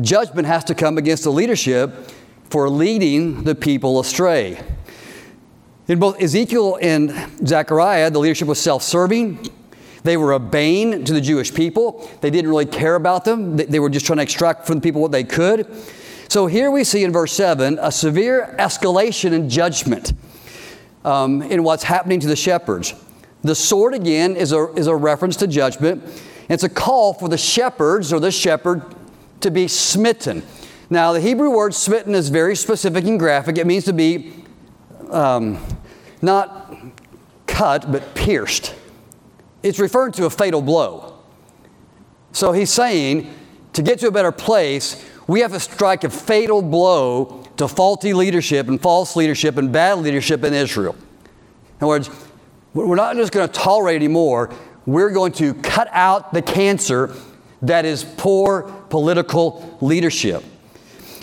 Judgment 0.00 0.46
has 0.46 0.64
to 0.64 0.74
come 0.74 0.98
against 0.98 1.24
the 1.24 1.32
leadership 1.32 2.10
for 2.50 2.68
leading 2.68 3.44
the 3.44 3.54
people 3.54 4.00
astray. 4.00 4.60
In 5.88 5.98
both 5.98 6.20
Ezekiel 6.20 6.78
and 6.80 7.12
Zechariah, 7.46 8.10
the 8.10 8.18
leadership 8.18 8.48
was 8.48 8.60
self 8.60 8.82
serving 8.82 9.48
they 10.04 10.16
were 10.16 10.32
a 10.32 10.40
bane 10.40 11.04
to 11.04 11.12
the 11.12 11.20
Jewish 11.20 11.54
people. 11.54 12.08
They 12.20 12.30
didn't 12.30 12.50
really 12.50 12.66
care 12.66 12.96
about 12.96 13.24
them. 13.24 13.56
They 13.56 13.78
were 13.78 13.90
just 13.90 14.06
trying 14.06 14.16
to 14.16 14.22
extract 14.22 14.66
from 14.66 14.76
the 14.76 14.80
people 14.80 15.00
what 15.00 15.12
they 15.12 15.24
could. 15.24 15.72
So 16.28 16.46
here 16.46 16.70
we 16.70 16.82
see 16.82 17.04
in 17.04 17.12
verse 17.12 17.32
7 17.32 17.78
a 17.80 17.92
severe 17.92 18.54
escalation 18.58 19.32
in 19.32 19.48
judgment 19.48 20.12
um, 21.04 21.42
in 21.42 21.62
what's 21.62 21.84
happening 21.84 22.20
to 22.20 22.26
the 22.26 22.36
shepherds. 22.36 22.94
The 23.42 23.54
sword, 23.54 23.94
again, 23.94 24.36
is 24.36 24.52
a, 24.52 24.72
is 24.74 24.86
a 24.86 24.96
reference 24.96 25.36
to 25.36 25.46
judgment. 25.46 26.02
It's 26.48 26.62
a 26.62 26.68
call 26.68 27.14
for 27.14 27.28
the 27.28 27.38
shepherds 27.38 28.12
or 28.12 28.20
the 28.20 28.30
shepherd 28.30 28.82
to 29.40 29.50
be 29.50 29.68
smitten. 29.68 30.42
Now, 30.90 31.12
the 31.12 31.20
Hebrew 31.20 31.50
word 31.50 31.74
smitten 31.74 32.14
is 32.14 32.28
very 32.28 32.56
specific 32.56 33.04
and 33.04 33.18
graphic. 33.18 33.58
It 33.58 33.66
means 33.66 33.84
to 33.84 33.92
be 33.92 34.32
um, 35.10 35.64
not 36.20 36.74
cut, 37.46 37.90
but 37.90 38.14
pierced 38.14 38.74
it's 39.62 39.78
referring 39.78 40.12
to 40.12 40.26
a 40.26 40.30
fatal 40.30 40.62
blow. 40.62 41.18
So 42.32 42.52
he's 42.52 42.70
saying 42.70 43.32
to 43.74 43.82
get 43.82 43.98
to 44.00 44.08
a 44.08 44.10
better 44.10 44.32
place, 44.32 45.04
we 45.26 45.40
have 45.40 45.52
to 45.52 45.60
strike 45.60 46.04
a 46.04 46.10
fatal 46.10 46.62
blow 46.62 47.44
to 47.56 47.68
faulty 47.68 48.12
leadership 48.12 48.68
and 48.68 48.80
false 48.80 49.16
leadership 49.16 49.56
and 49.56 49.72
bad 49.72 49.98
leadership 49.98 50.42
in 50.44 50.52
Israel. 50.52 50.94
In 50.94 51.76
other 51.78 51.86
words, 51.86 52.10
we're 52.74 52.96
not 52.96 53.16
just 53.16 53.32
going 53.32 53.46
to 53.46 53.52
tolerate 53.52 53.96
anymore, 53.96 54.50
we're 54.86 55.10
going 55.10 55.32
to 55.32 55.54
cut 55.54 55.88
out 55.92 56.32
the 56.32 56.42
cancer 56.42 57.14
That 57.62 57.84
is 57.84 58.02
poor 58.04 58.62
political 58.90 59.78
leadership. 59.80 60.42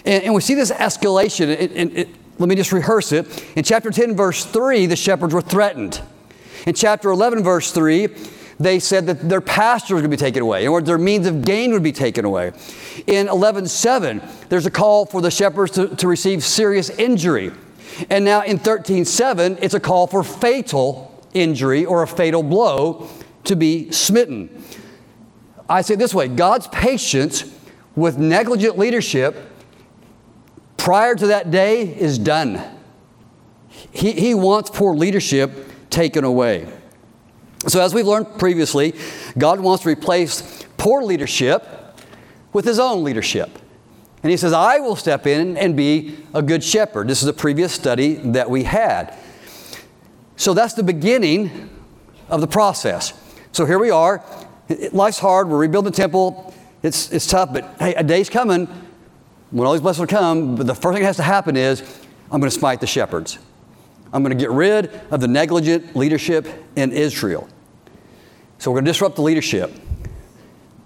And, 0.05 0.24
and 0.24 0.34
we 0.34 0.39
see 0.39 0.53
this 0.53 0.72
escalation. 0.72 1.48
It, 1.50 1.72
it, 1.74 1.98
it, 1.98 2.10
let 2.38 2.48
me 2.48 2.55
just 2.55 2.72
rehearse 2.72 3.12
it. 3.12 3.46
In 3.58 3.63
chapter 3.63 3.91
10, 3.91 4.15
verse 4.15 4.46
3, 4.46 4.86
the 4.86 4.96
shepherds 4.96 5.34
were 5.34 5.41
threatened. 5.41 6.01
In 6.66 6.74
chapter 6.74 7.10
11, 7.10 7.44
verse 7.44 7.72
3, 7.72 8.08
they 8.60 8.80
said 8.80 9.08
that 9.08 9.30
their 9.30 9.42
pastures 9.42 10.01
would 10.01 10.12
be 10.12 10.18
taken 10.18 10.42
away, 10.42 10.68
or 10.68 10.82
their 10.82 10.98
means 10.98 11.25
of 11.25 11.46
gain 11.46 11.72
would 11.72 11.84
be 11.84 11.94
taken 11.94 12.25
away. 12.25 12.48
In 13.08 13.28
11.7, 13.28 14.50
there's 14.50 14.66
a 14.66 14.72
call 14.72 15.06
for 15.06 15.22
the 15.22 15.32
shepherds 15.32 15.72
to, 15.72 15.96
to 15.96 16.08
receive 16.08 16.44
serious 16.44 16.89
injury. 16.89 17.51
And 18.10 18.25
now 18.25 18.42
in 18.44 18.60
13.7, 18.60 19.60
it's 19.62 19.74
a 19.74 19.80
call 19.80 20.08
for 20.08 20.24
fatal 20.24 21.24
injury 21.34 21.86
or 21.86 22.04
a 22.04 22.08
fatal 22.08 22.44
blow 22.44 23.10
to 23.46 23.56
be 23.56 23.92
smitten. 23.92 24.63
I 25.70 25.82
say 25.82 25.96
this 25.96 26.13
way 26.13 26.28
God's 26.28 26.68
patience 26.68 27.44
with 27.96 28.18
negligent 28.18 28.78
leadership 28.78 29.38
prior 30.78 31.16
to 31.16 31.28
that 31.28 31.51
day 31.51 31.84
is 31.84 32.18
done. 32.18 32.62
He, 33.92 34.12
he 34.12 34.34
wants 34.34 34.70
poor 34.70 34.96
leadership 34.96 35.69
taken 35.89 36.24
away. 36.24 36.72
So, 37.67 37.81
as 37.81 37.93
we've 37.93 38.08
learned 38.08 38.39
previously, 38.39 38.93
God 39.38 39.60
wants 39.60 39.84
to 39.84 39.89
replace 39.89 40.65
poor 40.77 41.03
leadership 41.03 41.67
with 42.53 42.65
His 42.65 42.79
own 42.79 43.03
leadership. 43.03 43.50
And 44.24 44.31
He 44.31 44.38
says, 44.38 44.53
I 44.53 44.79
will 44.79 44.96
step 44.96 45.27
in 45.27 45.58
and 45.58 45.75
be 45.75 46.17
a 46.34 46.41
good 46.41 46.63
shepherd. 46.63 47.08
This 47.08 47.22
is 47.22 47.27
a 47.27 47.34
previous 47.34 47.74
study 47.74 48.15
that 48.15 48.50
we 48.50 48.63
had. 48.63 49.17
So, 50.38 50.53
that's 50.53 50.74
the 50.74 50.84
beginning 50.84 51.69
of 52.29 52.39
the 52.39 52.48
process. 52.48 53.13
So, 53.51 53.65
here 53.65 53.79
we 53.79 53.89
are. 53.89 54.24
Life's 54.93 55.19
hard. 55.19 55.50
We're 55.50 55.58
rebuilding 55.58 55.91
the 55.91 55.98
temple. 55.98 56.53
It's, 56.81 57.12
it's 57.12 57.27
tough, 57.27 57.51
but 57.51 57.75
hey, 57.79 57.93
a 57.96 58.03
day's 58.03 58.29
coming 58.29 58.67
when 59.51 59.67
all 59.67 59.74
these 59.74 59.81
blessings 59.81 60.00
will 60.00 60.17
come. 60.17 60.55
But 60.55 60.67
the 60.67 60.75
first 60.75 60.93
thing 60.96 61.01
that 61.01 61.08
has 61.08 61.17
to 61.17 61.24
happen 61.24 61.58
is 61.58 61.81
I'm 62.31 62.39
going 62.39 62.50
to 62.50 62.58
smite 62.58 62.79
the 62.79 62.88
shepherds. 62.88 63.39
I'm 64.12 64.24
going 64.24 64.36
to 64.38 64.42
get 64.42 64.51
rid 64.51 64.88
of 65.12 65.22
the 65.22 65.28
negligent 65.28 65.96
leadership 65.96 66.48
in 66.75 66.92
Israel. 66.92 67.48
So 68.58 68.72
we're 68.72 68.75
going 68.75 68.86
to 68.86 68.92
disrupt 68.92 69.16
the 69.16 69.22
leadership. 69.22 69.72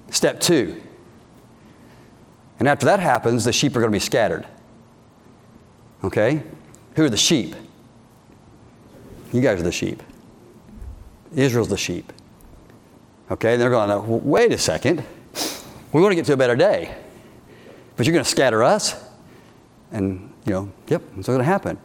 Step 0.10 0.40
two. 0.40 0.82
And 2.60 2.68
after 2.68 2.86
that 2.86 3.00
happens, 3.00 3.46
the 3.46 3.54
sheep 3.54 3.76
are 3.76 3.80
going 3.80 3.92
to 3.92 3.96
be 3.96 4.00
scattered. 4.00 4.46
Okay? 6.04 6.44
Who 6.96 7.06
are 7.06 7.10
the 7.10 7.18
sheep? 7.18 7.56
You 9.32 9.42
guys 9.42 9.60
are 9.60 9.64
the 9.64 9.72
sheep. 9.72 10.04
Israel's 11.36 11.70
the 11.70 11.78
sheep. 11.78 12.14
Okay? 13.32 13.54
And 13.54 13.62
they're 13.62 13.72
going, 13.72 13.90
well, 13.90 14.20
wait 14.20 14.52
a 14.52 14.58
second. 14.58 15.04
We 15.92 16.02
want 16.02 16.12
to 16.12 16.16
get 16.16 16.26
to 16.26 16.34
a 16.34 16.38
better 16.38 16.56
day. 16.56 16.96
But 17.96 18.06
you're 18.06 18.14
going 18.14 18.26
to 18.26 18.30
scatter 18.30 18.64
us? 18.64 18.96
And, 19.92 20.32
you 20.46 20.54
know, 20.54 20.72
yep, 20.88 21.02
what's 21.14 21.28
going 21.28 21.40
to 21.40 21.46
happen. 21.46 21.80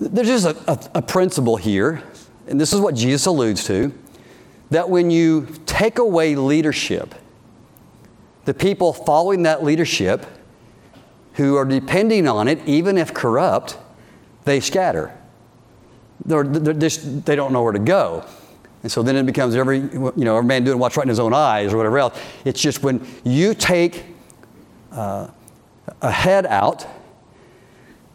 There's 0.00 0.28
just 0.28 0.46
a, 0.46 0.70
a, 0.70 0.98
a 0.98 1.02
principle 1.02 1.56
here, 1.56 2.02
and 2.46 2.60
this 2.60 2.72
is 2.72 2.80
what 2.80 2.94
Jesus 2.94 3.26
alludes 3.26 3.64
to 3.66 3.92
that 4.70 4.88
when 4.90 5.10
you 5.10 5.46
take 5.66 5.98
away 5.98 6.36
leadership, 6.36 7.14
the 8.44 8.54
people 8.54 8.92
following 8.92 9.42
that 9.44 9.64
leadership 9.64 10.26
who 11.34 11.56
are 11.56 11.64
depending 11.64 12.28
on 12.28 12.48
it, 12.48 12.58
even 12.66 12.98
if 12.98 13.14
corrupt, 13.14 13.78
they 14.44 14.60
scatter. 14.60 15.16
They're, 16.24 16.44
they're 16.44 16.74
just, 16.74 17.24
they 17.24 17.36
don't 17.36 17.52
know 17.52 17.62
where 17.62 17.72
to 17.72 17.78
go. 17.78 18.24
And 18.82 18.90
so 18.90 19.02
then 19.02 19.16
it 19.16 19.26
becomes 19.26 19.54
every, 19.54 19.78
you 19.78 20.12
know, 20.16 20.36
every 20.36 20.46
man 20.46 20.64
doing 20.64 20.78
what's 20.78 20.96
right 20.96 21.04
in 21.04 21.08
his 21.08 21.18
own 21.18 21.34
eyes 21.34 21.72
or 21.72 21.76
whatever 21.76 21.98
else. 21.98 22.18
It's 22.44 22.60
just 22.60 22.82
when 22.82 23.06
you 23.24 23.54
take 23.54 24.04
uh, 24.92 25.28
a 26.00 26.10
head 26.10 26.46
out, 26.46 26.86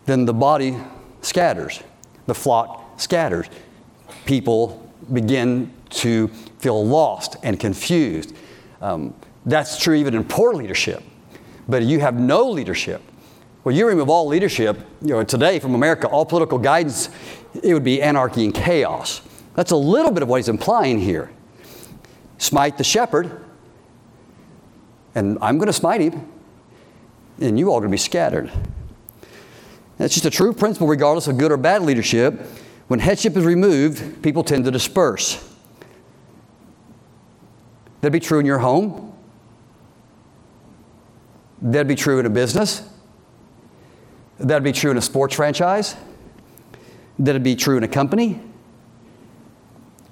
then 0.06 0.26
the 0.26 0.34
body 0.34 0.78
scatters. 1.24 1.82
The 2.28 2.36
flock 2.36 3.00
scatters. 3.00 3.48
People 4.26 4.92
begin 5.12 5.74
to 5.90 6.28
feel 6.60 6.86
lost 6.86 7.36
and 7.44 7.60
confused. 7.60 8.36
Um, 8.82 9.14
that's 9.46 9.78
true 9.78 9.96
even 9.96 10.14
in 10.14 10.24
poor 10.24 10.54
leadership. 10.54 11.04
But 11.68 11.84
you 11.84 12.00
have 12.00 12.20
no 12.20 12.50
leadership. 12.50 13.02
Well, 13.64 13.74
you 13.74 13.88
remove 13.88 14.10
all 14.10 14.28
leadership, 14.28 14.78
you 15.02 15.10
know, 15.10 15.24
today 15.24 15.60
from 15.60 15.74
America, 15.74 16.08
all 16.08 16.26
political 16.26 16.58
guidance, 16.58 17.10
it 17.62 17.74
would 17.74 17.84
be 17.84 18.02
anarchy 18.02 18.44
and 18.44 18.54
chaos. 18.54 19.22
That's 19.56 19.72
a 19.72 19.78
little 19.78 20.12
bit 20.12 20.24
of 20.24 20.30
what 20.30 20.38
he's 20.38 20.50
implying 20.50 21.00
here. 21.00 21.30
Smite 22.38 22.78
the 22.78 22.84
shepherd, 22.84 23.46
and 25.16 25.38
I'm 25.42 25.58
going 25.58 25.68
to 25.68 25.74
smite 25.74 26.02
him, 26.02 26.28
and 27.40 27.58
you 27.58 27.70
all 27.70 27.78
are 27.78 27.82
going 27.82 27.92
to 27.92 27.94
be 27.94 27.98
scattered. 27.98 28.52
That's 29.98 30.14
just 30.14 30.26
a 30.26 30.30
true 30.30 30.54
principle, 30.54 30.88
regardless 30.88 31.28
of 31.28 31.38
good 31.38 31.52
or 31.52 31.58
bad 31.58 31.84
leadership. 31.84 32.42
When 32.88 33.00
headship 33.00 33.38
is 33.38 33.46
removed, 33.46 34.22
people 34.24 34.44
tend 34.44 34.66
to 34.66 34.72
disperse. 34.72 35.50
That'd 38.02 38.12
be 38.12 38.20
true 38.20 38.40
in 38.40 38.46
your 38.46 38.60
home. 38.60 39.14
That'd 41.62 41.88
be 41.88 41.96
true 41.96 42.20
in 42.20 42.26
a 42.26 42.30
business. 42.30 42.82
That'd 44.40 44.64
be 44.64 44.74
true 44.74 44.92
in 44.92 44.98
a 44.98 45.02
sports 45.02 45.36
franchise. 45.36 45.96
That'd 47.18 47.44
be 47.44 47.56
true 47.56 47.78
in 47.78 47.84
a 47.84 47.88
company. 47.88 48.42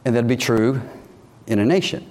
And 0.06 0.16
that'd 0.16 0.30
be 0.30 0.38
true 0.38 0.82
in 1.48 1.60
a 1.60 1.66
nation. 1.66 2.10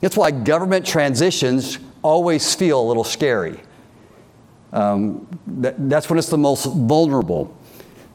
That's 0.00 0.16
why 0.16 0.30
government 0.30 0.86
transitions 0.86 1.78
always 2.02 2.54
feel 2.54 2.80
a 2.80 2.86
little 2.86 3.04
scary. 3.04 3.60
Um, 4.76 5.26
that, 5.46 5.88
that's 5.88 6.10
when 6.10 6.18
it's 6.18 6.28
the 6.28 6.36
most 6.36 6.66
vulnerable. 6.66 7.56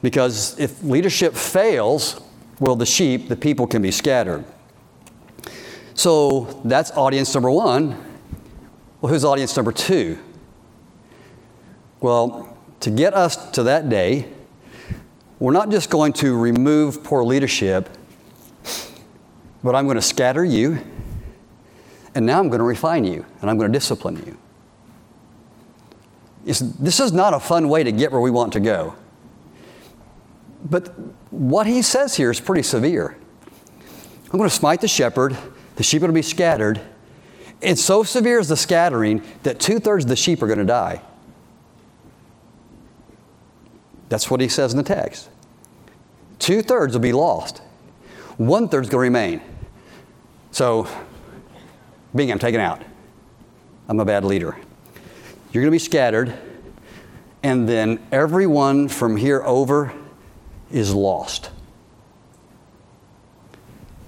Because 0.04 0.58
if 0.60 0.84
leadership 0.84 1.34
fails, 1.34 2.22
well, 2.60 2.76
the 2.76 2.86
sheep, 2.86 3.30
the 3.30 3.36
people 3.36 3.66
can 3.66 3.82
be 3.82 3.90
scattered. 3.90 4.46
So 5.96 6.62
that's 6.64 6.92
audience 6.92 7.34
number 7.34 7.50
one. 7.50 7.98
Well, 9.02 9.12
who's 9.12 9.26
audience 9.26 9.56
number 9.56 9.72
two? 9.72 10.20
Well, 12.00 12.56
to 12.82 12.92
get 12.92 13.16
us 13.16 13.50
to 13.52 13.64
that 13.64 13.90
day, 13.90 14.28
we're 15.40 15.54
not 15.54 15.72
just 15.72 15.90
going 15.90 16.14
to 16.14 16.38
remove 16.38 17.04
poor 17.04 17.24
leadership, 17.24 17.90
but 19.64 19.74
I'm 19.74 19.86
going 19.86 19.96
to 19.96 20.02
scatter 20.04 20.46
you, 20.46 20.80
and 22.14 22.24
now 22.24 22.40
I'm 22.40 22.50
going 22.50 22.60
to 22.60 22.66
refine 22.66 23.04
you, 23.04 23.26
and 23.42 23.50
I'm 23.50 23.58
going 23.58 23.72
to 23.72 23.76
discipline 23.76 24.24
you 24.28 24.38
this 26.44 27.00
is 27.00 27.12
not 27.12 27.34
a 27.34 27.40
fun 27.40 27.70
way 27.70 27.84
to 27.84 27.92
get 27.92 28.12
where 28.12 28.22
we 28.22 28.32
want 28.32 28.54
to 28.54 28.60
go. 28.60 28.96
But 30.64 30.88
what 31.32 31.68
he 31.68 31.82
says 31.82 32.16
here 32.16 32.32
is 32.32 32.40
pretty 32.40 32.64
severe. 32.64 33.16
I'm 34.32 34.38
going 34.38 34.50
to 34.50 34.56
smite 34.56 34.82
the 34.82 34.88
shepherd, 34.88 35.38
the 35.76 35.84
sheep 35.84 36.00
are 36.00 36.08
going 36.08 36.12
to 36.12 36.18
be 36.18 36.22
scattered. 36.22 36.82
And 37.62 37.78
so 37.78 38.04
severe 38.04 38.40
is 38.40 38.48
the 38.48 38.58
scattering 38.58 39.22
that 39.44 39.60
two 39.60 39.80
thirds 39.80 40.06
of 40.06 40.10
the 40.10 40.16
sheep 40.16 40.42
are 40.42 40.48
going 40.48 40.60
to 40.60 40.66
die. 40.66 41.02
That's 44.10 44.30
what 44.30 44.42
he 44.42 44.48
says 44.48 44.74
in 44.74 44.78
the 44.78 44.84
text. 44.84 45.30
Two 46.40 46.62
thirds 46.62 46.94
will 46.94 47.02
be 47.02 47.14
lost, 47.14 47.62
one 48.38 48.68
third 48.68 48.86
is 48.86 48.90
going 48.90 49.00
to 49.00 49.20
remain. 49.20 49.42
So, 50.52 50.88
being 52.16 52.32
I'm 52.32 52.40
taken 52.40 52.60
out. 52.60 52.82
I'm 53.88 54.00
a 54.00 54.06
bad 54.06 54.26
leader. 54.26 54.58
You're 55.52 55.62
going 55.62 55.72
to 55.72 55.76
be 55.76 55.80
scattered, 55.80 56.34
and 57.44 57.68
then 57.68 58.00
everyone 58.12 58.88
from 58.88 59.18
here 59.18 59.44
over 59.44 59.94
is 60.72 60.94
lost. 60.94 61.50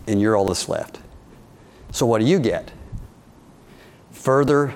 And 0.08 0.22
you're 0.22 0.36
all 0.36 0.46
that's 0.46 0.70
left. 0.70 1.00
So, 1.92 2.06
what 2.06 2.20
do 2.20 2.26
you 2.26 2.40
get? 2.40 2.72
Further 4.12 4.74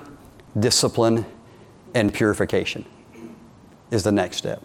discipline 0.59 1.25
and 1.93 2.13
purification 2.13 2.85
is 3.91 4.03
the 4.03 4.11
next 4.11 4.37
step. 4.37 4.61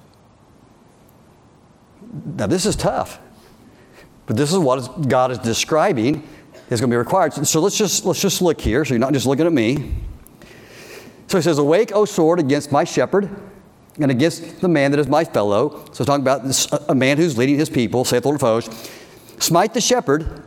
Now, 2.36 2.46
this 2.46 2.66
is 2.66 2.76
tough, 2.76 3.18
but 4.26 4.36
this 4.36 4.52
is 4.52 4.58
what 4.58 5.08
God 5.08 5.30
is 5.30 5.38
describing 5.38 6.28
is 6.68 6.80
going 6.80 6.90
to 6.90 6.94
be 6.94 6.98
required. 6.98 7.32
So 7.46 7.60
let's 7.60 7.76
just 7.76 8.04
let's 8.04 8.20
just 8.20 8.42
look 8.42 8.60
here. 8.60 8.84
So 8.84 8.94
you're 8.94 8.98
not 8.98 9.12
just 9.12 9.26
looking 9.26 9.46
at 9.46 9.52
me. 9.52 9.94
So 11.26 11.38
he 11.38 11.42
says, 11.42 11.58
Awake, 11.58 11.92
O 11.94 12.04
sword, 12.04 12.40
against 12.40 12.72
my 12.72 12.84
shepherd 12.84 13.30
and 14.00 14.10
against 14.10 14.60
the 14.60 14.68
man 14.68 14.90
that 14.90 15.00
is 15.00 15.08
my 15.08 15.24
fellow. 15.24 15.84
So 15.92 16.04
talking 16.04 16.22
about 16.22 16.44
this, 16.44 16.70
a 16.88 16.94
man 16.94 17.16
who's 17.16 17.36
leading 17.36 17.58
his 17.58 17.70
people, 17.70 18.04
saith 18.04 18.22
the 18.22 18.28
Lord 18.28 18.36
of 18.36 18.42
hosts. 18.42 18.90
Smite 19.38 19.74
the 19.74 19.80
shepherd, 19.80 20.44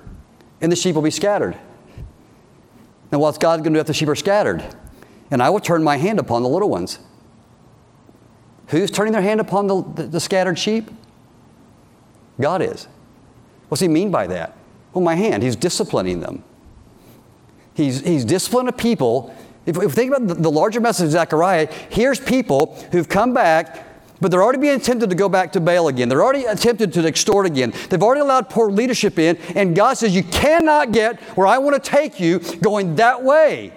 and 0.61 0.71
the 0.71 0.75
sheep 0.75 0.95
will 0.95 1.01
be 1.01 1.11
scattered. 1.11 1.57
Now, 3.11 3.19
what's 3.19 3.37
God 3.37 3.59
going 3.59 3.73
to 3.73 3.77
do 3.77 3.81
if 3.81 3.87
the 3.87 3.93
sheep 3.93 4.09
are 4.09 4.15
scattered? 4.15 4.63
And 5.31 5.41
I 5.41 5.49
will 5.49 5.59
turn 5.59 5.83
my 5.83 5.97
hand 5.97 6.19
upon 6.19 6.43
the 6.43 6.49
little 6.49 6.69
ones. 6.69 6.99
Who's 8.67 8.89
turning 8.89 9.13
their 9.13 9.21
hand 9.21 9.39
upon 9.39 9.67
the, 9.67 9.83
the, 9.83 10.03
the 10.03 10.19
scattered 10.19 10.57
sheep? 10.57 10.89
God 12.39 12.61
is. 12.61 12.87
What's 13.69 13.81
he 13.81 13.87
mean 13.87 14.11
by 14.11 14.27
that? 14.27 14.55
Well, 14.93 15.03
my 15.03 15.15
hand. 15.15 15.43
He's 15.43 15.55
disciplining 15.55 16.19
them. 16.19 16.43
He's, 17.73 18.01
he's 18.01 18.25
disciplined 18.25 18.69
a 18.69 18.71
people. 18.71 19.35
If, 19.65 19.77
we 19.77 19.87
think 19.87 20.15
about 20.15 20.27
the, 20.27 20.35
the 20.35 20.51
larger 20.51 20.79
message 20.79 21.05
of 21.05 21.11
Zechariah, 21.11 21.67
here's 21.89 22.19
people 22.19 22.75
who've 22.91 23.09
come 23.09 23.33
back, 23.33 23.85
but 24.21 24.31
they're 24.31 24.43
already 24.43 24.59
being 24.59 24.79
tempted 24.79 25.09
to 25.09 25.15
go 25.15 25.27
back 25.27 25.51
to 25.53 25.59
Baal 25.59 25.87
again. 25.87 26.07
They're 26.07 26.23
already 26.23 26.45
attempted 26.45 26.93
to 26.93 27.05
extort 27.05 27.45
again. 27.45 27.73
They've 27.89 28.01
already 28.01 28.21
allowed 28.21 28.49
poor 28.49 28.71
leadership 28.71 29.19
in, 29.19 29.37
and 29.55 29.75
God 29.75 29.95
says, 29.95 30.15
You 30.15 30.23
cannot 30.23 30.91
get 30.91 31.19
where 31.35 31.47
I 31.47 31.57
want 31.57 31.81
to 31.81 31.89
take 31.89 32.19
you 32.19 32.39
going 32.39 32.95
that 32.95 33.23
way. 33.23 33.73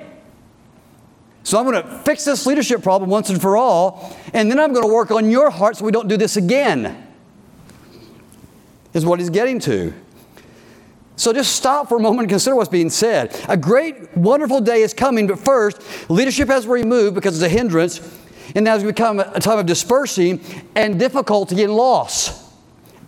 So 1.42 1.58
I'm 1.58 1.64
going 1.64 1.82
to 1.82 1.98
fix 2.00 2.26
this 2.26 2.44
leadership 2.44 2.82
problem 2.82 3.08
once 3.08 3.30
and 3.30 3.40
for 3.40 3.56
all, 3.56 4.14
and 4.34 4.50
then 4.50 4.60
I'm 4.60 4.72
going 4.74 4.86
to 4.86 4.92
work 4.92 5.10
on 5.10 5.30
your 5.30 5.48
heart 5.48 5.78
so 5.78 5.84
we 5.84 5.92
don't 5.92 6.08
do 6.08 6.18
this 6.18 6.36
again. 6.36 7.06
Is 8.92 9.06
what 9.06 9.18
he's 9.18 9.30
getting 9.30 9.58
to. 9.60 9.94
So 11.18 11.32
just 11.32 11.56
stop 11.56 11.88
for 11.88 11.96
a 11.98 12.00
moment 12.00 12.20
and 12.20 12.28
consider 12.28 12.54
what's 12.54 12.68
being 12.68 12.90
said. 12.90 13.36
A 13.48 13.56
great, 13.56 14.16
wonderful 14.16 14.60
day 14.60 14.82
is 14.82 14.94
coming, 14.94 15.26
but 15.26 15.40
first, 15.40 15.82
leadership 16.08 16.48
has 16.48 16.64
removed 16.64 17.16
because 17.16 17.34
it's 17.34 17.44
a 17.44 17.54
hindrance, 17.54 18.00
and 18.54 18.64
now 18.64 18.76
it's 18.76 18.84
become 18.84 19.18
a 19.18 19.40
time 19.40 19.58
of 19.58 19.66
dispersing 19.66 20.40
and 20.76 20.96
difficulty 20.96 21.64
and 21.64 21.74
loss. 21.74 22.54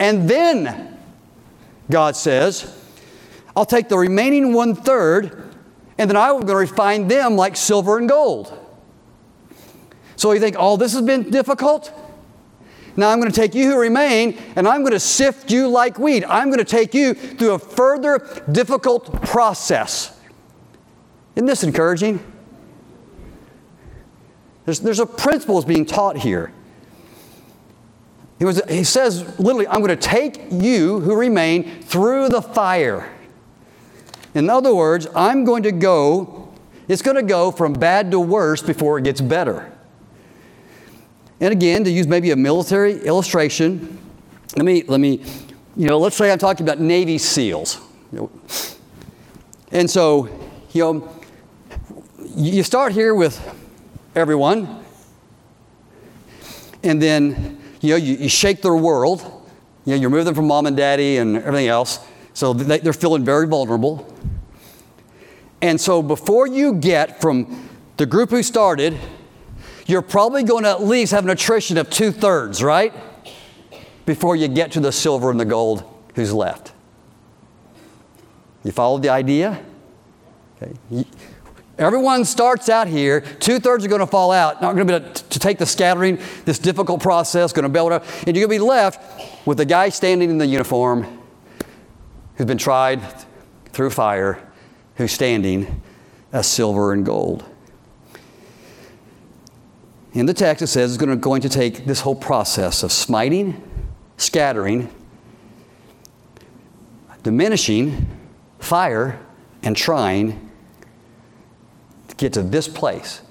And 0.01 0.29
then, 0.29 0.99
God 1.89 2.17
says, 2.17 2.77
I'll 3.55 3.65
take 3.65 3.89
the 3.89 3.97
remaining 3.97 4.55
one 4.55 4.75
third, 4.75 5.55
and 5.97 6.11
then 6.11 6.17
I'm 6.17 6.33
going 6.33 6.47
to 6.49 6.57
refine 6.57 7.07
them 7.07 7.37
like 7.37 7.57
silver 7.57 7.97
and 7.97 8.09
gold. 8.09 8.53
So 10.17 10.33
you 10.33 10.41
think, 10.41 10.57
oh, 10.59 10.77
this 10.77 10.95
has 10.95 11.03
been 11.03 11.31
difficult? 11.31 11.93
Now 12.97 13.11
I'm 13.11 13.21
going 13.21 13.31
to 13.31 13.37
take 13.37 13.55
you 13.55 13.71
who 13.71 13.79
remain 13.79 14.39
and 14.57 14.67
I'm 14.67 14.81
going 14.81 14.93
to 14.93 15.01
sift 15.01 15.51
you 15.51 15.69
like 15.69 15.99
wheat. 15.99 16.25
I'm 16.29 16.49
going 16.49 16.59
to 16.59 16.65
take 16.65 16.95
you 16.95 17.15
through 17.15 17.53
a 17.53 17.59
further 17.59 18.45
difficult 18.51 19.23
process. 19.23 20.17
Isn't 21.37 21.47
this 21.47 21.63
encouraging? 21.63 22.21
There's, 24.65 24.81
there's 24.81 25.01
a 25.01 25.07
principle 25.07 25.57
that's 25.57 25.67
being 25.67 25.87
taught 25.87 26.17
here. 26.17 26.53
He, 28.39 28.45
was, 28.45 28.63
he 28.69 28.85
says 28.85 29.39
literally, 29.39 29.69
I'm 29.69 29.83
going 29.83 29.89
to 29.89 29.97
take 29.97 30.41
you 30.51 31.01
who 31.01 31.15
remain 31.15 31.83
through 31.83 32.31
the 32.31 32.41
fire. 32.41 33.11
In 34.35 34.49
other 34.49 34.75
words, 34.75 35.07
I'm 35.15 35.45
going 35.45 35.63
to 35.65 35.73
go, 35.73 36.53
it's 36.89 37.03
going 37.03 37.17
to 37.17 37.23
go 37.23 37.51
from 37.51 37.73
bad 37.73 38.11
to 38.13 38.21
worse 38.21 38.63
before 38.63 38.99
it 38.99 39.05
gets 39.05 39.21
better. 39.21 39.73
And 41.41 41.53
again, 41.53 41.85
to 41.85 41.91
use 41.91 42.07
maybe 42.07 42.31
a 42.33 42.37
military 42.37 43.03
illustration, 43.03 43.99
let 44.57 44.67
me, 44.67 44.83
let 44.83 45.01
me, 45.01 45.25
you 45.75 45.89
know, 45.89 45.99
let's 45.99 46.17
say 46.17 46.31
I'm 46.31 46.39
talking 46.39 46.67
about 46.67 46.81
Navy 46.81 47.17
SEALs. 47.17 47.81
And 49.73 49.89
so, 49.89 50.29
you 50.73 50.83
know, 50.83 51.17
you 52.37 52.63
start 52.63 52.93
here 52.93 53.15
with 53.15 53.41
everyone, 54.15 54.85
and 56.83 57.01
then, 57.01 57.61
you 57.81 57.91
know, 57.91 57.97
you, 57.97 58.17
you 58.17 58.29
shake 58.29 58.63
their 58.63 58.75
world. 58.75 59.21
You 59.85 59.95
know, 59.95 60.03
you 60.03 60.09
remove 60.09 60.27
them 60.27 60.35
from 60.35 60.47
mom 60.47 60.67
and 60.67 60.77
daddy 60.77 61.17
and 61.17 61.37
everything 61.37 61.69
else. 61.69 62.01
So 62.35 62.53
they, 62.53 62.79
they're 62.79 62.93
feeling 62.93 63.25
very 63.25 63.47
vulnerable. 63.47 64.15
And 65.63 65.81
so 65.81 66.03
before 66.03 66.47
you 66.47 66.75
get 66.75 67.21
from 67.21 67.69
the 67.97 68.07
group 68.07 68.31
who 68.31 68.43
started 68.43 68.99
you're 69.91 70.03
probably 70.03 70.43
going 70.43 70.65
to 70.65 70.71
at 70.71 70.83
least 70.83 71.13
have 71.13 71.25
an 71.25 71.31
attrition 71.31 71.77
of 71.77 71.91
two 71.91 72.13
thirds, 72.13 72.63
right? 72.63 72.95
Before 74.07 74.37
you 74.37 74.49
get 74.49 74.73
to 74.73 74.81
the 74.81 74.93
silver 74.93 75.31
and 75.31 75.39
the 75.39 75.45
gold 75.45 75.85
who's 76.15 76.33
left. 76.33 76.73
You 78.65 78.73
follow 78.73 78.99
the 78.99 79.09
idea? 79.09 79.61
Okay. 80.63 81.05
Everyone 81.79 82.27
starts 82.27 82.69
out 82.69 82.89
here. 82.89 83.23
Two 83.23 83.59
thirds 83.59 83.87
are 83.87 83.89
going 83.89 84.01
to 84.01 84.07
fall 84.07 84.33
out. 84.33 84.61
Not 84.61 84.75
going 84.75 84.87
to 84.87 84.93
be 84.93 85.03
able 85.03 85.15
to 85.15 85.39
take 85.39 85.57
the 85.57 85.65
scattering, 85.65 86.19
this 86.45 86.59
difficult 86.59 87.01
process, 87.01 87.55
going 87.55 87.63
to 87.63 87.71
build 87.71 87.91
up, 87.91 88.05
and 88.27 88.37
you're 88.37 88.47
going 88.47 88.59
to 88.59 88.65
be 88.65 88.69
left 88.69 89.47
with 89.47 89.57
the 89.57 89.65
guy 89.65 89.89
standing 89.89 90.29
in 90.29 90.37
the 90.37 90.47
uniform 90.47 91.21
who's 92.35 92.47
been 92.47 92.59
tried 92.59 93.01
through 93.73 93.91
fire, 93.91 94.47
who's 94.97 95.13
standing 95.13 95.81
as 96.33 96.47
silver 96.47 96.93
and 96.93 97.07
gold. 97.07 97.45
In 100.13 100.27
the 100.27 100.35
text, 100.35 100.63
it 100.63 100.67
says 100.67 100.95
it's 100.95 101.05
going 101.19 101.41
to, 101.41 101.49
take 101.49 101.87
this 101.87 102.01
whole 102.01 102.17
process 102.17 102.83
of 102.83 102.91
smiting, 102.91 103.63
scattering, 104.17 104.91
diminishing, 107.23 108.09
fire, 108.59 109.21
and 109.63 109.77
trying 109.77 110.51
to 112.09 112.17
get 112.17 112.33
to 112.33 112.43
this 112.43 112.67
place 112.67 113.23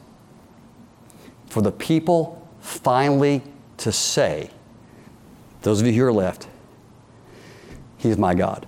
for 1.48 1.62
the 1.62 1.72
people 1.72 2.48
finally 2.62 3.42
to 3.78 3.92
say, 3.92 4.50
those 5.64 5.82
of 5.82 5.88
you 5.88 5.94
who 5.94 6.06
are 6.06 6.14
left, 6.14 6.48
He's 7.98 8.18
my 8.18 8.34
God. 8.34 8.66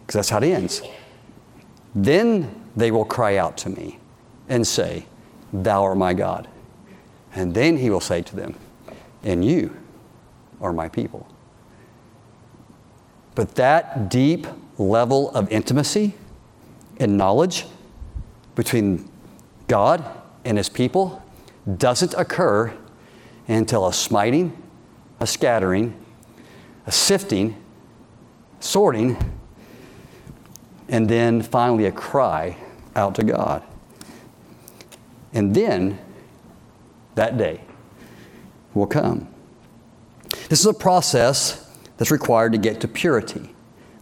Because 0.00 0.14
that's 0.14 0.28
how 0.28 0.38
it 0.38 0.44
ends. 0.44 0.82
Then 1.94 2.68
they 2.76 2.90
will 2.90 3.06
cry 3.06 3.38
out 3.38 3.56
to 3.58 3.70
me 3.70 3.98
and 4.48 4.66
say, 4.66 5.06
Thou 5.52 5.84
art 5.84 5.96
my 5.96 6.14
God. 6.14 6.48
And 7.34 7.54
then 7.54 7.76
he 7.76 7.90
will 7.90 8.00
say 8.00 8.22
to 8.22 8.36
them, 8.36 8.54
And 9.22 9.44
you 9.44 9.76
are 10.60 10.72
my 10.72 10.88
people. 10.88 11.26
But 13.34 13.54
that 13.56 14.08
deep 14.10 14.46
level 14.78 15.30
of 15.30 15.50
intimacy 15.50 16.14
and 16.98 17.18
knowledge 17.18 17.66
between 18.54 19.08
God 19.68 20.04
and 20.44 20.56
his 20.56 20.68
people 20.68 21.22
doesn't 21.76 22.14
occur 22.14 22.72
until 23.48 23.86
a 23.86 23.92
smiting, 23.92 24.56
a 25.20 25.26
scattering, 25.26 25.94
a 26.86 26.92
sifting, 26.92 27.56
sorting, 28.60 29.16
and 30.88 31.08
then 31.08 31.42
finally 31.42 31.84
a 31.84 31.92
cry 31.92 32.56
out 32.94 33.14
to 33.16 33.24
God. 33.24 33.62
And 35.36 35.54
then 35.54 35.98
that 37.14 37.36
day 37.36 37.60
will 38.72 38.86
come. 38.86 39.28
This 40.48 40.60
is 40.60 40.66
a 40.66 40.72
process 40.72 41.70
that's 41.98 42.10
required 42.10 42.52
to 42.52 42.58
get 42.58 42.80
to 42.80 42.88
purity. 42.88 43.54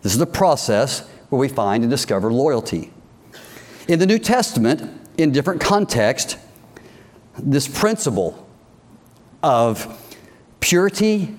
This 0.02 0.14
is 0.14 0.20
a 0.20 0.26
process 0.26 1.00
where 1.30 1.40
we 1.40 1.48
find 1.48 1.82
and 1.82 1.90
discover 1.90 2.32
loyalty. 2.32 2.92
In 3.88 3.98
the 3.98 4.06
New 4.06 4.20
Testament, 4.20 5.08
in 5.18 5.32
different 5.32 5.60
contexts, 5.60 6.36
this 7.36 7.66
principle 7.66 8.46
of 9.42 10.16
purity 10.60 11.34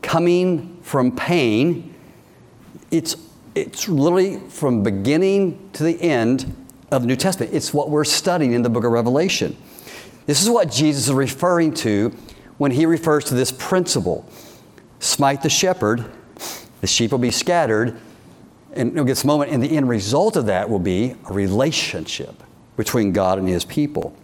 coming 0.00 0.78
from 0.80 1.14
pain, 1.14 1.94
it's, 2.90 3.14
it's 3.54 3.90
literally 3.90 4.40
from 4.48 4.82
beginning 4.82 5.68
to 5.74 5.82
the 5.82 6.00
end 6.00 6.63
of 6.90 7.02
the 7.02 7.08
New 7.08 7.16
Testament. 7.16 7.52
It's 7.52 7.72
what 7.72 7.90
we're 7.90 8.04
studying 8.04 8.52
in 8.52 8.62
the 8.62 8.70
book 8.70 8.84
of 8.84 8.92
Revelation. 8.92 9.56
This 10.26 10.42
is 10.42 10.48
what 10.48 10.70
Jesus 10.70 11.08
is 11.08 11.12
referring 11.12 11.74
to 11.74 12.14
when 12.58 12.70
he 12.70 12.86
refers 12.86 13.24
to 13.24 13.34
this 13.34 13.52
principle 13.52 14.28
smite 15.00 15.42
the 15.42 15.50
shepherd, 15.50 16.04
the 16.80 16.86
sheep 16.86 17.10
will 17.10 17.18
be 17.18 17.30
scattered, 17.30 18.00
and 18.72 18.98
at 18.98 19.06
this 19.06 19.24
moment, 19.24 19.50
and 19.50 19.62
the 19.62 19.76
end 19.76 19.88
result 19.88 20.36
of 20.36 20.46
that 20.46 20.68
will 20.68 20.78
be 20.78 21.14
a 21.28 21.32
relationship 21.32 22.42
between 22.76 23.12
God 23.12 23.38
and 23.38 23.46
his 23.46 23.64
people. 23.64 24.16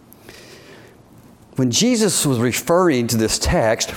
When 1.55 1.69
Jesus 1.69 2.25
was 2.25 2.39
referring 2.39 3.07
to 3.07 3.17
this 3.17 3.37
text, 3.37 3.93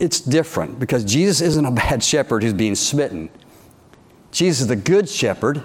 it's 0.00 0.20
different 0.20 0.78
because 0.80 1.04
Jesus 1.04 1.40
isn't 1.40 1.64
a 1.64 1.70
bad 1.82 2.02
shepherd 2.02 2.42
who's 2.42 2.52
being 2.52 2.74
smitten. 2.74 3.30
Jesus 4.32 4.62
is 4.62 4.66
the 4.66 4.76
good 4.76 5.08
shepherd 5.08 5.62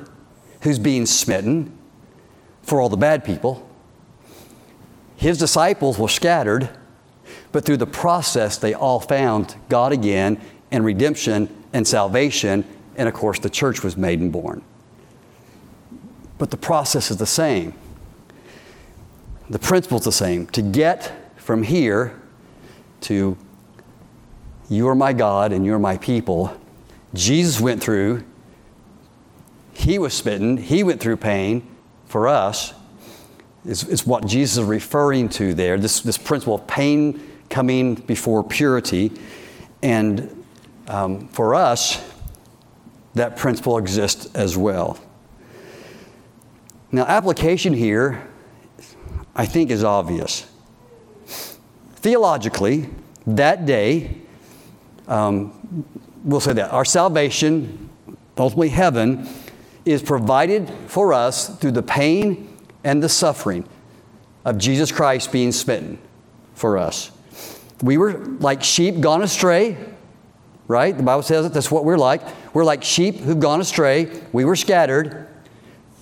who's 0.62 0.80
being 0.80 1.06
smitten 1.06 1.78
for 2.63 2.82
all 2.82 2.89
the 2.89 2.98
bad 2.98 3.24
people. 3.24 3.67
His 5.15 5.38
disciples 5.38 5.98
were 5.98 6.10
scattered, 6.10 6.70
but 7.52 7.65
through 7.65 7.78
the 7.78 7.88
process, 7.88 8.58
they 8.58 8.74
all 8.74 9.00
found 9.00 9.56
God 9.70 9.91
again 9.91 10.39
and 10.72 10.84
redemption 10.84 11.50
and 11.74 11.88
salvation, 11.88 12.65
and 12.96 13.08
of 13.08 13.13
course, 13.13 13.39
the 13.39 13.50
church 13.50 13.84
was 13.84 13.98
made 13.98 14.20
and 14.20 14.32
born. 14.32 14.62
But 16.38 16.52
the 16.52 16.58
process 16.58 17.10
is 17.10 17.17
the 17.17 17.26
same. 17.26 17.74
The 19.50 19.60
principle 19.60 19.98
is 20.00 20.06
the 20.06 20.12
same. 20.12 20.48
To 20.48 20.62
get 20.62 21.12
from 21.38 21.63
here 21.63 22.20
to 23.02 23.38
you 24.70 24.88
are 24.88 24.96
my 24.96 25.13
God 25.13 25.54
and 25.54 25.65
you're 25.65 25.80
my 25.80 25.98
people, 25.98 26.56
Jesus 27.13 27.62
went 27.62 27.82
through, 27.82 28.24
he 29.78 30.00
was 30.00 30.16
smitten, 30.16 30.58
he 30.58 30.84
went 30.84 31.00
through 31.00 31.18
pain, 31.18 31.66
for 32.08 32.28
us 32.28 32.74
is, 33.63 33.84
is 33.84 34.08
what 34.08 34.26
Jesus 34.26 34.58
is 34.58 34.63
referring 34.63 35.30
to 35.30 35.54
there 35.54 35.78
this, 35.78 36.00
this 36.00 36.18
principle 36.18 36.56
of 36.56 36.66
pain 36.66 37.22
coming 37.50 37.94
before 37.94 38.44
purity. 38.44 39.12
And 39.84 40.44
um, 40.88 41.28
for 41.28 41.54
us, 41.54 42.04
that 43.13 43.38
principle 43.38 43.78
exists 43.78 44.34
as 44.34 44.58
well. 44.58 45.00
Now, 46.92 47.06
application 47.06 47.74
here, 47.74 48.28
I 49.36 49.46
think, 49.46 49.70
is 49.70 49.84
obvious. 49.84 50.48
Theologically, 51.98 52.90
that 53.28 53.68
day, 53.68 54.18
um, 55.08 55.86
we'll 56.24 56.40
say 56.40 56.54
that 56.54 56.72
our 56.72 56.86
salvation, 56.86 57.90
ultimately 58.38 58.70
heaven, 58.70 59.28
is 59.88 60.02
provided 60.02 60.69
for 60.88 61.13
us 61.13 61.58
through 61.58 61.71
the 61.71 61.84
pain 61.84 62.56
and 62.84 63.02
the 63.02 63.10
suffering 63.10 63.67
of 64.45 64.58
Jesus 64.58 64.91
Christ 64.91 65.32
being 65.32 65.52
smitten 65.52 66.00
for 66.54 66.78
us. 66.78 67.12
We 67.82 67.97
were 67.97 68.17
like 68.17 68.63
sheep 68.63 69.00
gone 69.00 69.21
astray, 69.21 69.78
right? 70.67 70.95
The 70.95 71.04
Bible 71.04 71.23
says 71.23 71.45
it, 71.45 71.54
that's 71.54 71.71
what 71.71 71.86
we're 71.86 71.97
like. 71.97 72.21
We're 72.54 72.65
like 72.65 72.84
sheep 72.84 73.17
who've 73.17 73.39
gone 73.39 73.62
astray. 73.62 74.21
We 74.34 74.45
were 74.45 74.56
scattered, 74.56 75.28